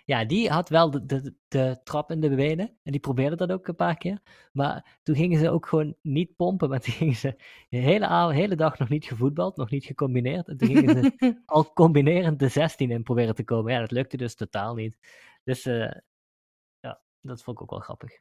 Ja, 0.08 0.24
die 0.24 0.50
had 0.50 0.68
wel 0.68 0.90
de, 0.90 1.06
de, 1.06 1.34
de 1.48 1.80
trap 1.84 2.10
in 2.10 2.20
de 2.20 2.34
benen. 2.34 2.78
En 2.82 2.92
die 2.92 3.00
probeerde 3.00 3.36
dat 3.36 3.52
ook 3.52 3.68
een 3.68 3.74
paar 3.74 3.96
keer. 3.96 4.20
Maar 4.52 4.98
toen 5.02 5.14
gingen 5.14 5.38
ze 5.38 5.50
ook 5.50 5.66
gewoon 5.66 5.96
niet 6.02 6.36
pompen. 6.36 6.68
Maar 6.68 6.80
toen 6.84 6.92
gingen 6.92 7.14
ze 7.14 7.36
de 7.68 7.76
hele, 7.76 8.06
avond, 8.06 8.36
hele 8.36 8.56
dag 8.56 8.78
nog 8.78 8.88
niet 8.88 9.04
gevoetbald, 9.04 9.56
nog 9.56 9.70
niet 9.70 9.84
gecombineerd. 9.84 10.48
En 10.48 10.56
toen 10.56 10.68
gingen 10.68 11.04
ze 11.04 11.42
al 11.46 11.72
combinerend 11.72 12.38
de 12.38 12.48
16 12.48 12.90
in 12.90 13.02
proberen 13.02 13.34
te 13.34 13.44
komen. 13.44 13.72
Ja, 13.72 13.80
dat 13.80 13.90
lukte 13.90 14.16
dus 14.16 14.34
totaal 14.34 14.74
niet. 14.74 14.98
Dus 15.44 15.66
uh, 15.66 15.90
ja, 16.80 17.00
dat 17.20 17.42
vond 17.42 17.56
ik 17.56 17.62
ook 17.62 17.70
wel 17.70 17.80
grappig. 17.80 18.18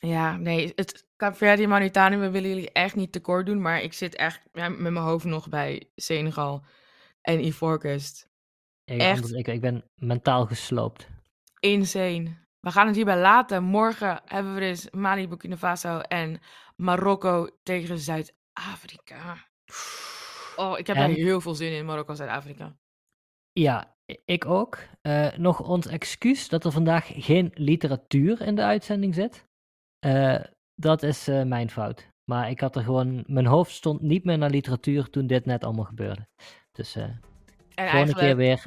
Ja, 0.00 0.36
nee, 0.36 0.72
het 0.74 1.08
Cape 1.16 1.66
Mauritanië, 1.66 2.16
we 2.16 2.30
willen 2.30 2.48
jullie 2.48 2.72
echt 2.72 2.94
niet 2.94 3.12
tekort 3.12 3.46
doen, 3.46 3.60
maar 3.60 3.82
ik 3.82 3.92
zit 3.92 4.14
echt 4.14 4.48
ja, 4.52 4.68
met 4.68 4.78
mijn 4.78 4.96
hoofd 4.96 5.24
nog 5.24 5.48
bij 5.48 5.90
Senegal 5.94 6.64
en 7.20 7.44
Ivoorkust. 7.44 8.28
Ik, 8.84 9.00
echt. 9.00 9.34
Ik, 9.34 9.48
ik 9.48 9.60
ben 9.60 9.84
mentaal 9.94 10.46
gesloopt. 10.46 11.14
Insane. 11.60 12.44
We 12.60 12.70
gaan 12.70 12.86
het 12.86 12.96
hierbij 12.96 13.18
laten. 13.18 13.62
Morgen 13.62 14.20
hebben 14.24 14.54
we 14.54 14.60
dus 14.60 14.90
Mali, 14.90 15.28
Burkina 15.28 15.56
Faso 15.56 15.98
en 15.98 16.40
Marokko 16.76 17.48
tegen 17.62 17.98
Zuid-Afrika. 17.98 19.36
Oh, 20.56 20.78
ik 20.78 20.86
heb 20.86 20.96
en... 20.96 21.02
er 21.02 21.16
heel 21.16 21.40
veel 21.40 21.54
zin 21.54 21.72
in, 21.72 21.84
Marokko, 21.84 22.14
Zuid-Afrika. 22.14 22.76
Ja, 23.52 23.94
ik 24.24 24.44
ook. 24.44 24.78
Uh, 25.02 25.36
nog 25.36 25.60
ons 25.60 25.86
excuus 25.86 26.48
dat 26.48 26.64
er 26.64 26.72
vandaag 26.72 27.10
geen 27.14 27.50
literatuur 27.54 28.40
in 28.40 28.54
de 28.54 28.62
uitzending 28.62 29.14
zit. 29.14 29.44
Uh, 30.06 30.40
dat 30.74 31.02
is 31.02 31.28
uh, 31.28 31.42
mijn 31.42 31.70
fout. 31.70 32.08
Maar 32.30 32.50
ik 32.50 32.60
had 32.60 32.76
er 32.76 32.82
gewoon, 32.82 33.24
mijn 33.26 33.46
hoofd 33.46 33.72
stond 33.72 34.00
niet 34.00 34.24
meer 34.24 34.38
naar 34.38 34.50
literatuur 34.50 35.10
toen 35.10 35.26
dit 35.26 35.44
net 35.44 35.64
allemaal 35.64 35.84
gebeurde. 35.84 36.26
Dus 36.72 36.94
en 36.94 37.20
volgende 37.74 38.14
keer 38.14 38.36
weer 38.36 38.64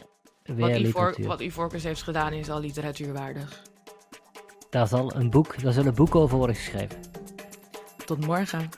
wat 0.57 0.77
literatuur. 0.77 1.27
Wat 1.27 1.39
Ivorcus 1.39 1.83
heeft 1.83 2.03
gedaan 2.03 2.33
is 2.33 2.49
al 2.49 2.59
literatuurwaardig. 2.59 3.61
Daar 4.69 4.87
zal 4.87 5.15
een 5.15 5.29
boek, 5.29 5.61
daar 5.61 5.73
zullen 5.73 5.95
boeken 5.95 6.19
over 6.19 6.37
worden 6.37 6.55
geschreven. 6.55 6.99
Tot 8.05 8.25
morgen. 8.25 8.69